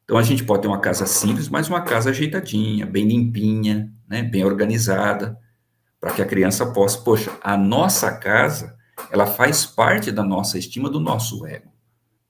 Então 0.04 0.18
a 0.18 0.24
gente 0.24 0.44
pode 0.44 0.64
ter 0.64 0.68
uma 0.68 0.80
casa 0.80 1.06
simples, 1.06 1.50
mas 1.50 1.70
uma 1.70 1.82
casa 1.82 2.10
ajeitadinha, 2.10 2.86
bem 2.86 3.08
limpinha, 3.08 3.94
né, 4.08 4.24
bem 4.24 4.44
organizada, 4.44 5.38
para 6.00 6.12
que 6.12 6.22
a 6.22 6.26
criança 6.26 6.66
possa, 6.72 7.00
poxa, 7.02 7.32
a 7.44 7.56
nossa 7.56 8.18
casa 8.18 8.76
ela 9.12 9.28
faz 9.28 9.66
parte 9.66 10.12
da 10.12 10.24
nossa 10.24 10.58
estima, 10.58 10.90
do 10.90 11.00
nosso 11.00 11.46
ego. 11.46 11.72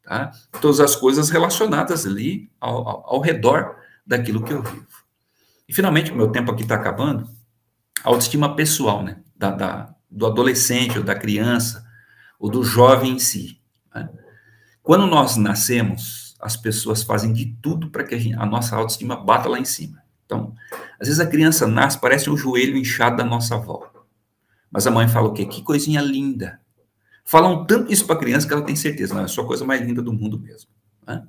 Tá? 0.03 0.31
Todas 0.59 0.79
as 0.79 0.95
coisas 0.95 1.29
relacionadas 1.29 2.05
ali 2.05 2.51
ao, 2.59 2.87
ao, 2.87 3.15
ao 3.15 3.21
redor 3.21 3.78
daquilo 4.09 4.43
que 4.43 4.51
eu 4.51 4.63
vivo. 4.63 4.87
E 5.67 5.73
finalmente, 5.73 6.11
meu 6.11 6.31
tempo 6.31 6.51
aqui 6.51 6.63
está 6.63 6.73
acabando, 6.73 7.29
a 8.03 8.09
autoestima 8.09 8.55
pessoal, 8.55 9.03
né? 9.03 9.21
Da, 9.35 9.51
da, 9.51 9.95
do 10.09 10.25
adolescente 10.25 10.97
ou 10.97 11.03
da 11.03 11.13
criança 11.13 11.85
ou 12.39 12.49
do 12.49 12.63
jovem 12.63 13.13
em 13.13 13.19
si. 13.19 13.61
Né? 13.93 14.09
Quando 14.81 15.05
nós 15.05 15.37
nascemos, 15.37 16.35
as 16.41 16.57
pessoas 16.57 17.03
fazem 17.03 17.31
de 17.31 17.55
tudo 17.61 17.91
para 17.91 18.03
que 18.03 18.15
a, 18.15 18.17
gente, 18.17 18.35
a 18.35 18.45
nossa 18.47 18.75
autoestima 18.75 19.15
bata 19.15 19.47
lá 19.47 19.59
em 19.59 19.65
cima. 19.65 20.01
Então, 20.25 20.55
às 20.99 21.07
vezes 21.07 21.19
a 21.19 21.27
criança 21.27 21.67
nasce, 21.67 21.99
parece 21.99 22.31
um 22.31 22.37
joelho 22.37 22.77
inchado 22.77 23.17
da 23.17 23.23
nossa 23.23 23.55
avó. 23.55 23.91
Mas 24.71 24.87
a 24.87 24.91
mãe 24.91 25.07
fala 25.07 25.27
o 25.27 25.33
quê? 25.33 25.45
Que 25.45 25.61
coisinha 25.61 26.01
linda. 26.01 26.59
Falam 27.23 27.63
tanto 27.65 27.93
isso 27.93 28.07
para 28.07 28.15
a 28.15 28.19
criança 28.19 28.47
que 28.47 28.53
ela 28.53 28.65
tem 28.65 28.75
certeza, 28.75 29.13
não, 29.13 29.23
é 29.23 29.27
só 29.27 29.43
a 29.43 29.47
coisa 29.47 29.63
mais 29.63 29.81
linda 29.81 30.01
do 30.01 30.11
mundo 30.11 30.39
mesmo. 30.39 30.69
Né? 31.05 31.23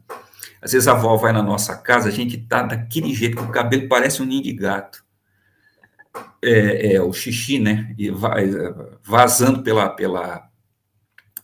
Às 0.62 0.72
vezes 0.72 0.86
a 0.86 0.92
avó 0.92 1.16
vai 1.16 1.32
na 1.32 1.42
nossa 1.42 1.76
casa, 1.76 2.08
a 2.08 2.12
gente 2.12 2.36
tá 2.38 2.62
daquele 2.62 3.14
jeito, 3.14 3.36
que 3.36 3.42
o 3.42 3.50
cabelo 3.50 3.88
parece 3.88 4.22
um 4.22 4.26
ninho 4.26 4.42
de 4.42 4.52
gato. 4.52 5.04
É, 6.42 6.94
é 6.94 7.02
o 7.02 7.12
xixi, 7.12 7.58
né? 7.58 7.94
E 7.96 8.10
vai, 8.10 8.50
vazando 9.02 9.62
pela, 9.62 9.88
pela, 9.88 10.48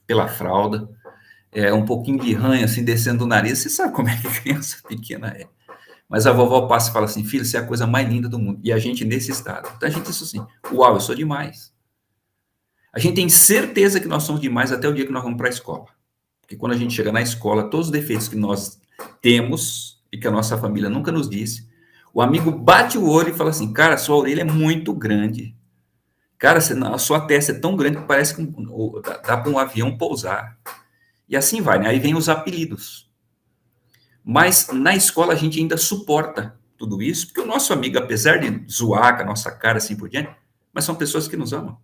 pela 0.07 0.29
fralda. 0.29 0.89
É 1.53 1.73
um 1.73 1.85
pouquinho 1.85 2.19
de 2.19 2.35
ranho, 2.35 2.65
assim, 2.65 2.85
descendo 2.85 3.21
do 3.21 3.27
nariz. 3.27 3.59
Você 3.59 3.71
sabe 3.71 3.95
como 3.95 4.09
é 4.09 4.17
que 4.17 4.29
criança 4.43 4.77
pequena 4.87 5.29
é. 5.29 5.47
Mas 6.09 6.27
a 6.27 6.33
vovó 6.33 6.67
passa 6.67 6.91
e 6.91 6.93
fala 6.93 7.07
assim, 7.07 7.25
filho, 7.25 7.45
você 7.45 7.57
é 7.57 7.61
a 7.61 7.67
coisa 7.67 7.87
mais 7.87 8.09
linda 8.09 8.29
do 8.29 8.39
mundo. 8.39 8.61
E 8.63 8.73
a 8.73 8.79
gente 8.79 9.05
nesse 9.05 9.31
estado. 9.31 9.73
Então 9.77 9.89
a 9.89 9.93
gente 9.93 10.07
diz 10.07 10.23
assim, 10.23 10.45
uau, 10.73 10.95
eu 10.95 11.01
sou 11.01 11.15
demais. 11.15 11.73
A 12.93 12.99
gente 12.99 13.17
tem 13.17 13.29
certeza 13.29 14.01
que 14.01 14.07
nós 14.07 14.23
somos 14.23 14.41
demais 14.41 14.73
até 14.73 14.89
o 14.89 14.95
dia 14.95 15.05
que 15.05 15.13
nós 15.13 15.23
vamos 15.23 15.37
para 15.37 15.49
a 15.49 15.51
escola. 15.51 15.87
Porque 16.41 16.57
quando 16.57 16.73
a 16.73 16.77
gente 16.77 16.95
chega 16.95 17.11
na 17.11 17.21
escola, 17.21 17.69
todos 17.69 17.87
os 17.87 17.93
defeitos 17.93 18.29
que 18.29 18.37
nós 18.37 18.81
temos 19.27 20.01
e 20.13 20.17
que 20.17 20.29
a 20.29 20.31
nossa 20.31 20.57
família 20.57 20.89
nunca 20.89 21.11
nos 21.11 21.29
disse, 21.29 21.69
o 22.15 22.23
amigo 22.23 22.53
bate 22.53 22.97
o 22.97 23.09
olho 23.09 23.31
e 23.31 23.37
fala 23.37 23.51
assim: 23.51 23.73
Cara, 23.73 23.99
sua 23.99 24.15
orelha 24.15 24.43
é 24.43 24.45
muito 24.45 24.95
grande. 24.95 25.53
Cara, 26.39 26.61
a 26.61 26.99
sua 26.99 27.27
testa 27.27 27.51
é 27.51 27.59
tão 27.59 27.75
grande 27.75 27.97
que 27.97 28.05
parece 28.05 28.37
que 28.37 28.43
dá 29.27 29.37
para 29.37 29.51
um 29.51 29.59
avião 29.59 29.99
pousar. 29.99 30.57
E 31.29 31.37
assim 31.37 31.61
vai, 31.61 31.77
né? 31.81 31.89
Aí 31.89 31.99
vem 31.99 32.15
os 32.15 32.29
apelidos. 32.29 33.11
Mas 34.25 34.69
na 34.73 34.95
escola 34.95 35.33
a 35.33 35.37
gente 35.37 35.59
ainda 35.59 35.77
suporta 35.77 36.57
tudo 36.79 37.03
isso, 37.03 37.27
porque 37.27 37.41
o 37.41 37.47
nosso 37.47 37.73
amigo, 37.73 37.99
apesar 37.99 38.39
de 38.39 38.65
zoar 38.71 39.17
com 39.17 39.23
a 39.23 39.27
nossa 39.27 39.51
cara 39.51 39.79
assim 39.79 39.97
por 39.97 40.09
diante, 40.09 40.31
mas 40.73 40.85
são 40.85 40.95
pessoas 40.95 41.27
que 41.27 41.37
nos 41.37 41.53
amam. 41.53 41.77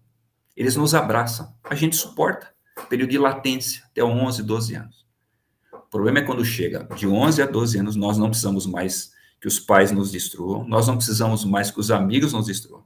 Eles 0.57 0.77
nos 0.77 0.95
abraçam. 0.95 1.53
A 1.65 1.75
gente 1.75 1.97
suporta. 1.97 2.55
Período 2.89 3.11
de 3.11 3.19
latência, 3.19 3.83
até 3.91 4.05
11, 4.05 4.45
12 4.45 4.75
anos. 4.77 5.02
O 5.93 6.01
problema 6.01 6.21
é 6.21 6.23
quando 6.23 6.43
chega 6.43 6.89
de 6.97 7.07
11 7.07 7.43
a 7.43 7.47
12 7.47 7.79
anos, 7.79 7.97
nós 7.97 8.17
não 8.17 8.31
precisamos 8.31 8.65
mais 8.65 9.13
que 9.39 9.47
os 9.47 9.61
pais 9.61 9.93
nos 9.93 10.11
destruam, 10.11 10.67
nós 10.67 10.87
não 10.87 10.97
precisamos 10.97 11.45
mais 11.45 11.71
que 11.71 11.79
os 11.79 11.91
amigos 11.91 12.33
nos 12.33 12.47
destruam. 12.47 12.83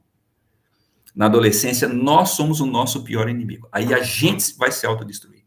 Na 1.15 1.27
adolescência, 1.27 1.87
nós 1.87 2.31
somos 2.31 2.59
o 2.59 2.65
nosso 2.65 3.05
pior 3.05 3.29
inimigo. 3.29 3.69
Aí 3.71 3.93
a 3.93 4.03
gente 4.03 4.53
vai 4.57 4.73
se 4.73 4.85
autodestruir. 4.85 5.45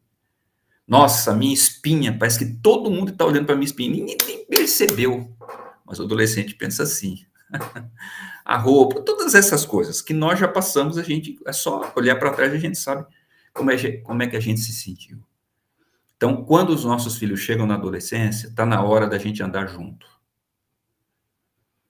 Nossa, 0.89 1.35
minha 1.35 1.53
espinha, 1.53 2.17
parece 2.17 2.39
que 2.39 2.55
todo 2.63 2.91
mundo 2.91 3.11
está 3.13 3.27
olhando 3.27 3.45
para 3.45 3.55
minha 3.55 3.67
espinha, 3.67 3.91
ninguém 3.91 4.17
nem 4.27 4.47
percebeu. 4.47 5.31
Mas 5.85 6.01
o 6.01 6.05
adolescente 6.05 6.55
pensa 6.55 6.85
assim. 6.85 7.27
a 8.43 8.57
roupa, 8.57 9.03
todas 9.03 9.35
essas 9.35 9.67
coisas 9.67 10.01
que 10.01 10.15
nós 10.15 10.39
já 10.39 10.49
passamos, 10.49 10.97
a 10.97 11.03
gente 11.03 11.39
é 11.45 11.53
só 11.53 11.93
olhar 11.95 12.17
para 12.17 12.33
trás 12.33 12.55
e 12.55 12.57
a 12.57 12.59
gente 12.59 12.79
sabe 12.79 13.05
como 13.53 13.71
é, 13.71 13.93
como 13.99 14.23
é 14.23 14.27
que 14.27 14.37
a 14.37 14.41
gente 14.41 14.61
se 14.61 14.73
sentiu. 14.73 15.23
Então, 16.21 16.45
quando 16.45 16.69
os 16.69 16.85
nossos 16.85 17.17
filhos 17.17 17.41
chegam 17.41 17.67
na 17.67 17.77
adolescência, 17.77 18.49
está 18.49 18.67
na 18.67 18.83
hora 18.83 19.09
da 19.09 19.17
gente 19.17 19.43
andar 19.43 19.67
junto. 19.67 20.07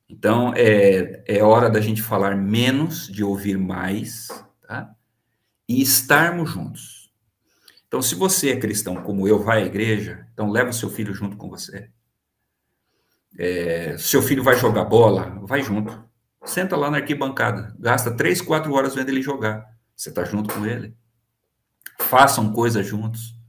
Então, 0.08 0.54
é, 0.54 1.24
é 1.26 1.42
hora 1.42 1.68
da 1.68 1.80
gente 1.80 2.00
falar 2.00 2.36
menos, 2.36 3.08
de 3.08 3.24
ouvir 3.24 3.58
mais, 3.58 4.28
tá? 4.62 4.94
E 5.68 5.82
estarmos 5.82 6.48
juntos. 6.48 7.12
Então, 7.88 8.00
se 8.00 8.14
você 8.14 8.50
é 8.50 8.60
cristão 8.60 9.02
como 9.02 9.26
eu, 9.26 9.42
vai 9.42 9.64
à 9.64 9.66
igreja, 9.66 10.24
então 10.32 10.48
leva 10.48 10.70
o 10.70 10.74
seu 10.74 10.88
filho 10.88 11.12
junto 11.12 11.36
com 11.36 11.50
você. 11.50 11.90
É, 13.36 13.98
seu 13.98 14.22
filho 14.22 14.44
vai 14.44 14.56
jogar 14.56 14.84
bola, 14.84 15.40
vai 15.42 15.60
junto. 15.60 16.04
Senta 16.44 16.76
lá 16.76 16.88
na 16.88 16.98
arquibancada, 16.98 17.74
gasta 17.80 18.12
três, 18.12 18.40
quatro 18.40 18.72
horas 18.74 18.94
vendo 18.94 19.08
ele 19.08 19.22
jogar. 19.22 19.66
Você 19.96 20.10
está 20.10 20.22
junto 20.22 20.54
com 20.54 20.64
ele. 20.64 20.94
Façam 21.98 22.52
coisas 22.52 22.86
juntos. 22.86 23.39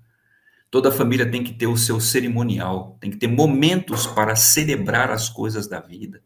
Toda 0.71 0.89
família 0.89 1.29
tem 1.29 1.43
que 1.43 1.53
ter 1.53 1.67
o 1.67 1.75
seu 1.75 1.99
cerimonial, 1.99 2.97
tem 3.01 3.12
que 3.12 3.17
ter 3.17 3.27
momentos 3.27 4.07
para 4.07 4.38
celebrar 4.38 5.12
as 5.12 5.27
coisas 5.27 5.67
da 5.67 5.81
vida. 5.81 6.23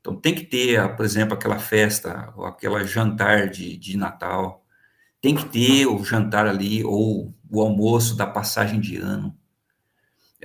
Então 0.00 0.16
tem 0.16 0.34
que 0.34 0.44
ter, 0.44 0.96
por 0.96 1.04
exemplo, 1.04 1.34
aquela 1.34 1.58
festa, 1.58 2.32
ou 2.36 2.44
aquela 2.44 2.84
jantar 2.84 3.48
de, 3.48 3.76
de 3.76 3.96
Natal. 3.96 4.64
tem 5.20 5.34
que 5.34 5.46
ter 5.46 5.86
o 5.86 6.04
jantar 6.04 6.46
ali, 6.46 6.84
ou 6.84 7.32
o 7.48 7.60
almoço 7.60 8.16
da 8.16 8.26
passagem 8.26 8.80
de 8.80 8.96
ano. 8.96 9.36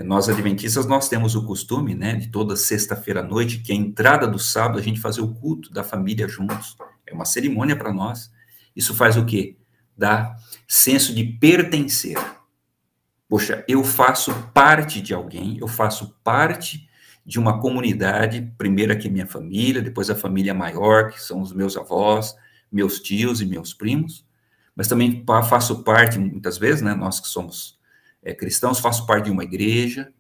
Nós, 0.04 0.30
adventistas, 0.30 0.86
nós 0.86 1.10
temos 1.10 1.36
o 1.36 1.46
costume, 1.46 1.94
né, 1.94 2.16
de 2.16 2.28
toda 2.30 2.56
sexta-feira 2.56 3.20
à 3.20 3.24
noite, 3.24 3.60
que 3.60 3.72
é 3.72 3.76
a 3.76 3.78
entrada 3.78 4.28
do 4.28 4.40
sábado, 4.40 4.80
a 4.80 4.82
gente 4.82 5.00
fazer 5.00 5.22
o 5.22 5.34
culto 5.34 5.72
da 5.72 5.84
família 5.84 6.28
juntos. 6.28 6.78
É 7.06 7.14
uma 7.14 7.26
cerimônia 7.26 7.76
para 7.76 7.92
nós. 7.92 8.32
Isso 8.76 8.96
faz 8.96 9.18
o 9.18 9.26
quê? 9.26 9.58
Dá 9.98 10.36
senso 10.68 11.14
de 11.14 11.24
pertencer. 11.24 12.18
Poxa, 13.32 13.64
eu 13.66 13.82
faço 13.82 14.34
parte 14.54 15.00
de 15.00 15.14
alguém, 15.14 15.58
eu 15.58 15.66
faço 15.66 16.18
parte 16.22 16.90
de 17.26 17.40
uma 17.40 17.62
comunidade, 17.62 18.54
primeiro 18.58 18.92
aqui 18.92 19.10
minha 19.10 19.26
família, 19.26 19.82
depois 19.82 20.10
a 20.10 20.16
família 20.16 20.54
maior, 20.54 21.10
que 21.12 21.22
são 21.24 21.40
os 21.40 21.54
meus 21.54 21.78
avós, 21.78 22.36
meus 22.70 23.00
tios 23.00 23.40
e 23.40 23.46
meus 23.46 23.74
primos, 23.74 24.28
mas 24.76 24.90
também 24.90 25.24
faço 25.48 25.82
parte, 25.82 26.20
muitas 26.20 26.58
vezes, 26.58 26.82
né, 26.82 26.94
nós 26.94 27.22
que 27.22 27.28
somos 27.30 27.80
é, 28.22 28.34
cristãos, 28.34 28.80
faço 28.80 29.06
parte 29.06 29.24
de 29.28 29.32
uma 29.32 29.46
igreja, 29.46 30.12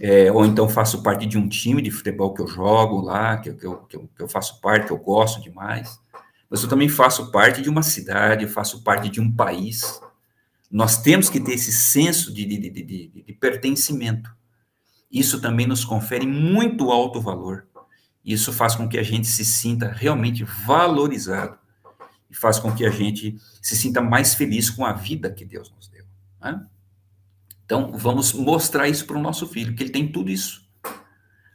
é, 0.00 0.30
ou 0.30 0.46
então 0.46 0.68
faço 0.68 1.02
parte 1.02 1.26
de 1.26 1.36
um 1.36 1.48
time 1.48 1.82
de 1.82 1.90
futebol 1.90 2.32
que 2.32 2.42
eu 2.42 2.46
jogo 2.46 3.00
lá, 3.00 3.38
que, 3.38 3.52
que, 3.54 3.66
eu, 3.66 3.76
que, 3.78 3.96
eu, 3.96 4.08
que 4.16 4.22
eu 4.22 4.28
faço 4.28 4.60
parte, 4.60 4.86
que 4.86 4.92
eu 4.92 4.98
gosto 4.98 5.42
demais, 5.42 5.98
mas 6.48 6.62
eu 6.62 6.68
também 6.68 6.88
faço 6.88 7.32
parte 7.32 7.60
de 7.60 7.68
uma 7.68 7.82
cidade, 7.82 8.46
faço 8.46 8.84
parte 8.84 9.08
de 9.08 9.20
um 9.20 9.32
país. 9.34 10.00
Nós 10.70 11.02
temos 11.02 11.28
que 11.28 11.40
ter 11.40 11.54
esse 11.54 11.72
senso 11.72 12.32
de, 12.32 12.44
de, 12.44 12.58
de, 12.58 12.70
de, 12.70 13.24
de 13.26 13.32
pertencimento. 13.32 14.30
Isso 15.10 15.40
também 15.40 15.66
nos 15.66 15.84
confere 15.84 16.26
muito 16.26 16.90
alto 16.90 17.20
valor. 17.20 17.66
Isso 18.24 18.52
faz 18.52 18.76
com 18.76 18.88
que 18.88 18.98
a 18.98 19.02
gente 19.02 19.26
se 19.26 19.44
sinta 19.44 19.90
realmente 19.90 20.44
valorizado 20.44 21.58
e 22.30 22.34
faz 22.34 22.60
com 22.60 22.72
que 22.72 22.86
a 22.86 22.90
gente 22.90 23.36
se 23.60 23.76
sinta 23.76 24.00
mais 24.00 24.34
feliz 24.34 24.70
com 24.70 24.84
a 24.84 24.92
vida 24.92 25.32
que 25.32 25.44
Deus 25.44 25.72
nos 25.74 25.88
deu. 25.88 26.04
Né? 26.40 26.64
Então, 27.64 27.92
vamos 27.96 28.32
mostrar 28.32 28.88
isso 28.88 29.04
para 29.06 29.16
o 29.16 29.22
nosso 29.22 29.48
filho, 29.48 29.74
que 29.74 29.82
ele 29.82 29.90
tem 29.90 30.10
tudo 30.10 30.30
isso. 30.30 30.68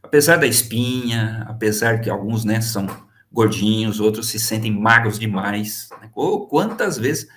Apesar 0.04 0.38
da 0.38 0.48
espinha, 0.48 1.46
apesar 1.48 2.02
que 2.02 2.10
alguns 2.10 2.44
né, 2.44 2.60
são 2.60 2.88
gordinhos, 3.32 4.00
outros 4.00 4.28
se 4.28 4.40
sentem 4.40 4.72
magros 4.72 5.18
demais. 5.18 5.90
Né? 6.02 6.10
Ou 6.14 6.48
quantas 6.48 6.98
vezes 6.98 7.28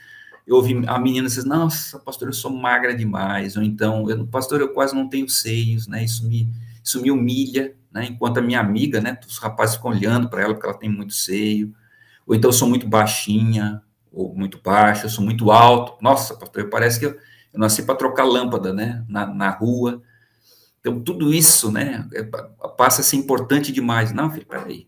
eu 0.49 0.57
ouvi 0.57 0.83
a 0.87 0.99
menina 0.99 1.29
dizer, 1.29 1.45
nossa, 1.45 1.99
pastor, 1.99 2.29
eu 2.29 2.33
sou 2.33 2.51
magra 2.51 2.95
demais, 2.95 3.57
ou 3.57 3.63
então, 3.63 4.09
eu, 4.09 4.27
pastor, 4.27 4.61
eu 4.61 4.73
quase 4.73 4.95
não 4.95 5.09
tenho 5.09 5.29
seios, 5.29 5.87
né? 5.87 6.03
Isso 6.03 6.27
me, 6.27 6.53
isso 6.83 7.01
me 7.01 7.11
humilha, 7.11 7.75
né? 7.93 8.07
Enquanto 8.07 8.39
a 8.39 8.43
minha 8.43 8.59
amiga, 8.59 9.01
né? 9.01 9.19
Os 9.27 9.39
rapazes 9.39 9.77
ficam 9.77 9.91
olhando 9.91 10.29
para 10.29 10.43
ela 10.43 10.55
porque 10.55 10.67
ela 10.67 10.79
tem 10.79 10.89
muito 10.89 11.13
seio 11.13 11.73
ou 12.29 12.35
então 12.35 12.51
eu 12.51 12.53
sou 12.53 12.69
muito 12.69 12.87
baixinha, 12.87 13.83
ou 14.13 14.35
muito 14.35 14.61
baixa, 14.63 15.07
eu 15.07 15.11
sou 15.11 15.25
muito 15.25 15.51
alto. 15.51 15.97
Nossa, 16.03 16.37
pastor, 16.37 16.69
parece 16.69 17.01
que 17.01 17.07
eu, 17.07 17.13
eu 17.13 17.59
nasci 17.59 17.83
para 17.83 17.95
trocar 17.95 18.25
lâmpada, 18.25 18.71
né, 18.71 19.03
na, 19.09 19.27
na 19.27 19.49
rua. 19.49 20.03
Então, 20.79 21.01
tudo 21.01 21.33
isso, 21.33 21.73
né, 21.73 22.07
é, 22.13 22.23
passa 22.77 23.01
a 23.01 23.05
ser 23.05 23.17
importante 23.17 23.73
demais. 23.73 24.13
Não, 24.13 24.31
filho, 24.31 24.47
peraí. 24.47 24.87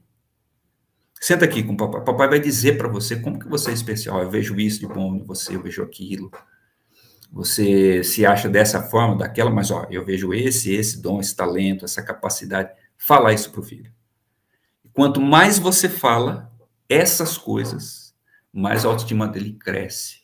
Senta 1.23 1.45
aqui 1.45 1.63
com 1.63 1.75
o 1.75 1.77
papai. 1.77 2.03
Papai 2.03 2.29
vai 2.29 2.41
dizer 2.41 2.79
para 2.79 2.89
você 2.89 3.15
como 3.15 3.39
que 3.39 3.47
você 3.47 3.71
é 3.71 3.75
especial. 3.75 4.23
Eu 4.23 4.31
vejo 4.31 4.59
isso 4.59 4.81
de 4.81 4.87
bom 4.87 5.15
em 5.15 5.23
você, 5.23 5.55
eu 5.55 5.63
vejo 5.63 5.83
aquilo. 5.83 6.33
Você 7.31 8.03
se 8.03 8.25
acha 8.25 8.49
dessa 8.49 8.83
forma, 8.83 9.19
daquela, 9.19 9.51
mas 9.51 9.71
ó, 9.71 9.87
eu 9.91 10.05
vejo 10.05 10.33
esse, 10.33 10.73
esse 10.73 11.01
dom, 11.01 11.21
esse 11.21 11.37
talento, 11.37 11.85
essa 11.85 12.03
capacidade. 12.03 12.71
Falar 12.97 13.35
isso 13.35 13.51
para 13.53 13.61
o 13.61 13.65
filho. 13.65 13.93
Quanto 14.95 15.21
mais 15.21 15.59
você 15.59 15.89
fala, 15.89 16.51
essas 16.89 17.37
coisas, 17.37 18.15
mais 18.53 18.85
a 18.85 18.89
autoestima 18.89 19.29
dele 19.29 19.53
cresce. 19.53 20.21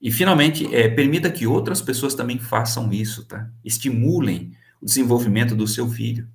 E, 0.00 0.12
finalmente, 0.12 0.72
é, 0.74 0.86
permita 0.86 1.30
que 1.30 1.46
outras 1.46 1.80
pessoas 1.80 2.14
também 2.14 2.38
façam 2.38 2.92
isso, 2.92 3.24
tá? 3.24 3.50
Estimulem 3.64 4.52
o 4.80 4.84
desenvolvimento 4.84 5.56
do 5.56 5.66
seu 5.66 5.88
filho. 5.88 6.28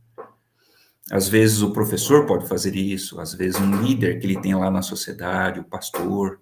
Às 1.12 1.28
vezes 1.28 1.62
o 1.62 1.72
professor 1.72 2.26
pode 2.26 2.48
fazer 2.48 2.76
isso, 2.76 3.20
às 3.20 3.34
vezes 3.34 3.60
um 3.60 3.82
líder 3.82 4.20
que 4.20 4.28
ele 4.28 4.40
tem 4.40 4.54
lá 4.54 4.70
na 4.70 4.82
sociedade, 4.82 5.60
o 5.60 5.64
pastor, 5.64 6.40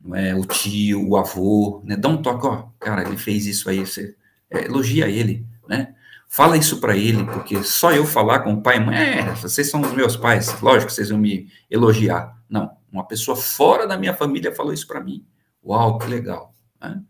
não 0.00 0.16
é, 0.16 0.34
o 0.34 0.44
tio, 0.44 1.08
o 1.08 1.16
avô, 1.16 1.80
né? 1.84 1.96
Dá 1.96 2.08
um 2.08 2.20
toque, 2.20 2.46
ó, 2.46 2.64
cara, 2.80 3.02
ele 3.02 3.16
fez 3.16 3.46
isso 3.46 3.70
aí, 3.70 3.78
você 3.78 4.16
é, 4.50 4.64
elogia 4.64 5.08
ele, 5.08 5.46
né? 5.68 5.94
Fala 6.26 6.56
isso 6.56 6.80
para 6.80 6.96
ele, 6.96 7.24
porque 7.26 7.62
só 7.62 7.92
eu 7.92 8.06
falar 8.06 8.40
com 8.40 8.54
o 8.54 8.62
pai 8.62 8.78
e 8.78 8.80
mãe, 8.80 8.96
é, 8.96 9.34
vocês 9.34 9.70
são 9.70 9.82
os 9.82 9.92
meus 9.92 10.16
pais, 10.16 10.60
lógico 10.60 10.90
vocês 10.90 11.10
vão 11.10 11.18
me 11.18 11.48
elogiar. 11.70 12.36
Não, 12.48 12.70
uma 12.90 13.06
pessoa 13.06 13.36
fora 13.36 13.86
da 13.86 13.98
minha 13.98 14.14
família 14.14 14.54
falou 14.54 14.72
isso 14.72 14.86
para 14.86 15.00
mim. 15.00 15.24
Uau, 15.64 15.98
que 15.98 16.06
legal. 16.06 16.54
Né? 16.80 17.00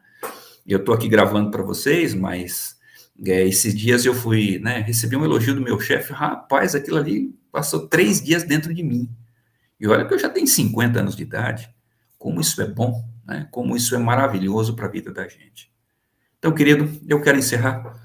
Eu 0.67 0.81
estou 0.81 0.95
aqui 0.95 1.09
gravando 1.09 1.51
para 1.51 1.63
vocês, 1.63 2.15
mas 2.15 2.77
é, 3.31 3.47
esses 3.47 3.75
dias 3.75 4.05
eu 4.05 4.15
fui, 4.15 4.59
né, 4.59 4.81
recebi 4.81 5.17
um 5.17 5.25
elogio 5.25 5.55
do 5.55 5.61
meu 5.61 5.79
chefe, 5.79 6.13
rapaz, 6.13 6.75
aquilo 6.75 6.99
ali 6.99 7.35
passou 7.51 7.87
três 7.89 8.21
dias 8.21 8.43
dentro 8.43 8.73
de 8.73 8.83
mim. 8.83 9.11
E 9.79 9.87
olha 9.87 10.07
que 10.07 10.15
eu 10.15 10.19
já 10.19 10.29
tenho 10.29 10.47
50 10.47 11.01
anos 11.01 11.17
de 11.17 11.23
idade, 11.23 11.69
como 12.19 12.41
isso 12.41 12.61
é 12.63 12.67
bom, 12.67 13.05
né? 13.27 13.49
como 13.51 13.77
isso 13.77 13.95
é 13.95 13.99
maravilhoso 13.99 14.75
para 14.75 14.87
a 14.87 14.91
vida 14.91 15.13
da 15.13 15.27
gente. 15.27 15.73
Então, 16.39 16.53
querido, 16.53 17.01
eu 17.09 17.21
quero 17.21 17.39
encerrar 17.39 18.01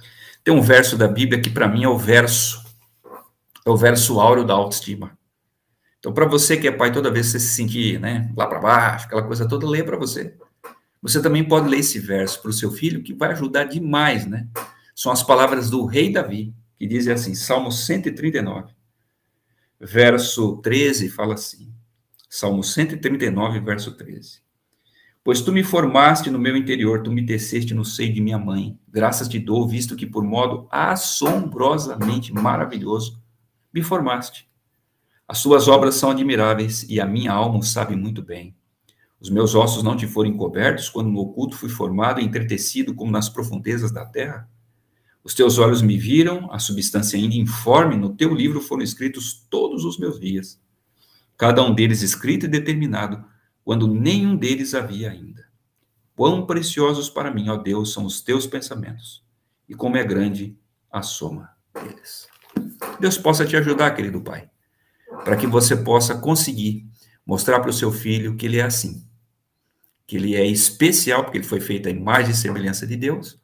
tem 0.47 0.56
um 0.56 0.62
verso 0.62 0.95
da 0.95 1.10
Bíblia 1.10 1.41
que 1.41 1.49
para 1.49 1.67
mim 1.67 1.84
é 1.84 1.89
o 1.89 1.97
verso 1.97 2.63
é 3.65 3.69
o 3.69 3.75
verso 3.75 4.17
áureo 4.17 4.45
da 4.45 4.53
autoestima. 4.53 5.12
Então, 5.99 6.13
para 6.13 6.25
você 6.25 6.56
que 6.56 6.69
é 6.69 6.71
pai, 6.71 6.89
toda 6.89 7.12
vez 7.12 7.25
que 7.25 7.32
você 7.34 7.39
se 7.41 7.53
sentir, 7.53 7.99
né, 7.99 8.32
lá 8.34 8.47
para 8.47 8.58
baixo, 8.58 9.08
aquela 9.08 9.23
coisa 9.23 9.45
toda, 9.45 9.67
lê 9.67 9.84
para 9.84 9.97
você. 9.97 10.38
Você 11.01 11.21
também 11.21 11.43
pode 11.43 11.67
ler 11.67 11.80
esse 11.80 11.99
verso 11.99 12.41
para 12.41 12.49
o 12.49 12.53
seu 12.53 12.71
filho, 12.71 13.03
que 13.03 13.13
vai 13.13 13.34
ajudar 13.34 13.65
demais, 13.65 14.25
né? 14.25 14.47
São 14.97 15.12
as 15.12 15.21
palavras 15.21 15.69
do 15.69 15.86
rei 15.86 16.12
Davi, 16.12 16.55
que 16.75 16.88
dizem 16.88 17.13
assim, 17.13 17.36
Salmo 17.36 17.71
139, 17.71 18.73
verso 19.79 20.57
13, 20.57 21.07
fala 21.10 21.36
assim, 21.36 21.71
Salmo 22.27 22.63
139, 22.63 23.60
verso 23.60 23.95
13. 23.95 24.41
Pois 25.23 25.39
tu 25.39 25.51
me 25.51 25.63
formaste 25.63 26.31
no 26.31 26.39
meu 26.39 26.57
interior, 26.57 27.03
tu 27.03 27.12
me 27.12 27.23
teceste 27.23 27.75
no 27.75 27.86
seio 27.86 28.12
de 28.12 28.19
minha 28.19 28.39
mãe. 28.39 28.75
Graças 28.89 29.27
te 29.27 29.38
dou, 29.38 29.67
visto 29.67 29.95
que 29.95 30.07
por 30.07 30.23
modo 30.23 30.67
assombrosamente 30.71 32.33
maravilhoso 32.33 33.21
me 33.71 33.83
formaste. 33.83 34.49
As 35.27 35.38
suas 35.38 35.67
obras 35.67 35.93
são 35.93 36.10
admiráveis 36.10 36.81
e 36.89 36.99
a 36.99 37.05
minha 37.05 37.31
alma 37.31 37.60
o 37.60 37.62
sabe 37.62 37.95
muito 37.95 38.23
bem. 38.23 38.55
Os 39.19 39.29
meus 39.29 39.53
ossos 39.53 39.83
não 39.83 39.95
te 39.95 40.07
foram 40.07 40.31
encobertos 40.31 40.89
quando 40.89 41.12
no 41.12 41.19
oculto 41.19 41.55
fui 41.55 41.69
formado 41.69 42.19
e 42.19 42.25
entretecido 42.25 42.95
como 42.95 43.12
nas 43.12 43.29
profundezas 43.29 43.91
da 43.91 44.03
terra? 44.03 44.49
Os 45.23 45.34
teus 45.34 45.58
olhos 45.58 45.82
me 45.82 45.97
viram, 45.97 46.51
a 46.51 46.60
substância 46.60 47.17
ainda 47.17 47.36
informe, 47.36 47.97
no 47.97 48.15
teu 48.15 48.34
livro 48.34 48.62
foram 48.62 48.84
escritos 48.84 49.45
todos 49.49 49.84
os 49.84 49.99
meus 49.99 50.19
dias, 50.19 50.60
cada 51.38 51.62
um 51.63 51.73
deles 51.73 52.01
escrito 52.01 52.45
e 52.45 52.49
determinado 52.49 53.23
quando 53.63 53.86
nenhum 53.86 54.36
deles 54.36 54.73
havia 54.73 55.12
ainda. 55.12 55.45
Quão 56.15 56.45
preciosos 56.45 57.10
para 57.10 57.30
mim, 57.30 57.49
ó 57.49 57.58
Deus, 57.58 57.91
são 57.91 58.06
os 58.06 58.21
teus 58.21 58.47
pensamentos, 58.47 59.23
e 59.67 59.75
como 59.75 59.97
é 59.97 60.03
grande 60.03 60.58
a 60.89 61.01
soma 61.01 61.49
deles. 61.73 62.27
Deus 62.99 63.17
possa 63.17 63.45
te 63.45 63.58
ajudar, 63.58 63.91
querido 63.91 64.21
Pai, 64.21 64.49
para 65.23 65.36
que 65.36 65.45
você 65.45 65.75
possa 65.75 66.15
conseguir 66.15 66.88
mostrar 67.25 67.60
para 67.60 67.69
o 67.69 67.73
seu 67.73 67.91
filho 67.91 68.38
que 68.38 68.45
ele 68.45 68.58
é 68.58 68.63
assim, 68.63 69.06
que 70.08 70.15
ele 70.15 70.34
é 70.34 70.45
especial, 70.45 71.23
porque 71.23 71.38
ele 71.38 71.45
foi 71.45 71.60
feito 71.60 71.89
à 71.89 71.91
imagem 71.91 72.32
e 72.32 72.36
semelhança 72.36 72.88
de 72.88 72.95
Deus, 72.95 73.38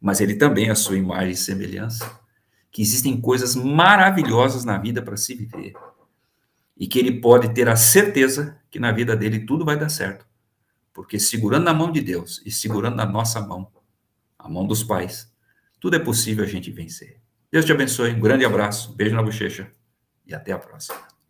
mas 0.00 0.20
ele 0.20 0.36
também 0.36 0.68
é 0.68 0.70
a 0.70 0.76
sua 0.76 0.96
imagem 0.96 1.32
e 1.32 1.36
semelhança, 1.36 2.18
que 2.70 2.80
existem 2.80 3.20
coisas 3.20 3.54
maravilhosas 3.54 4.64
na 4.64 4.78
vida 4.78 5.02
para 5.02 5.16
se 5.16 5.34
viver, 5.34 5.74
e 6.76 6.86
que 6.86 6.98
ele 6.98 7.20
pode 7.20 7.52
ter 7.52 7.68
a 7.68 7.76
certeza 7.76 8.58
que 8.70 8.78
na 8.78 8.90
vida 8.90 9.14
dele 9.14 9.40
tudo 9.40 9.64
vai 9.64 9.78
dar 9.78 9.88
certo. 9.88 10.26
Porque 10.94 11.18
segurando 11.18 11.64
na 11.64 11.74
mão 11.74 11.92
de 11.92 12.00
Deus 12.00 12.40
e 12.44 12.50
segurando 12.50 12.96
na 12.96 13.04
nossa 13.04 13.40
mão, 13.40 13.70
a 14.38 14.48
mão 14.48 14.66
dos 14.66 14.82
pais, 14.82 15.30
tudo 15.78 15.96
é 15.96 15.98
possível 15.98 16.44
a 16.44 16.48
gente 16.48 16.70
vencer. 16.70 17.20
Deus 17.50 17.64
te 17.64 17.72
abençoe, 17.72 18.14
um 18.14 18.20
grande 18.20 18.44
abraço, 18.44 18.94
beijo 18.94 19.14
na 19.14 19.22
bochecha 19.22 19.70
e 20.24 20.34
até 20.34 20.52
a 20.52 20.58
próxima. 20.58 21.09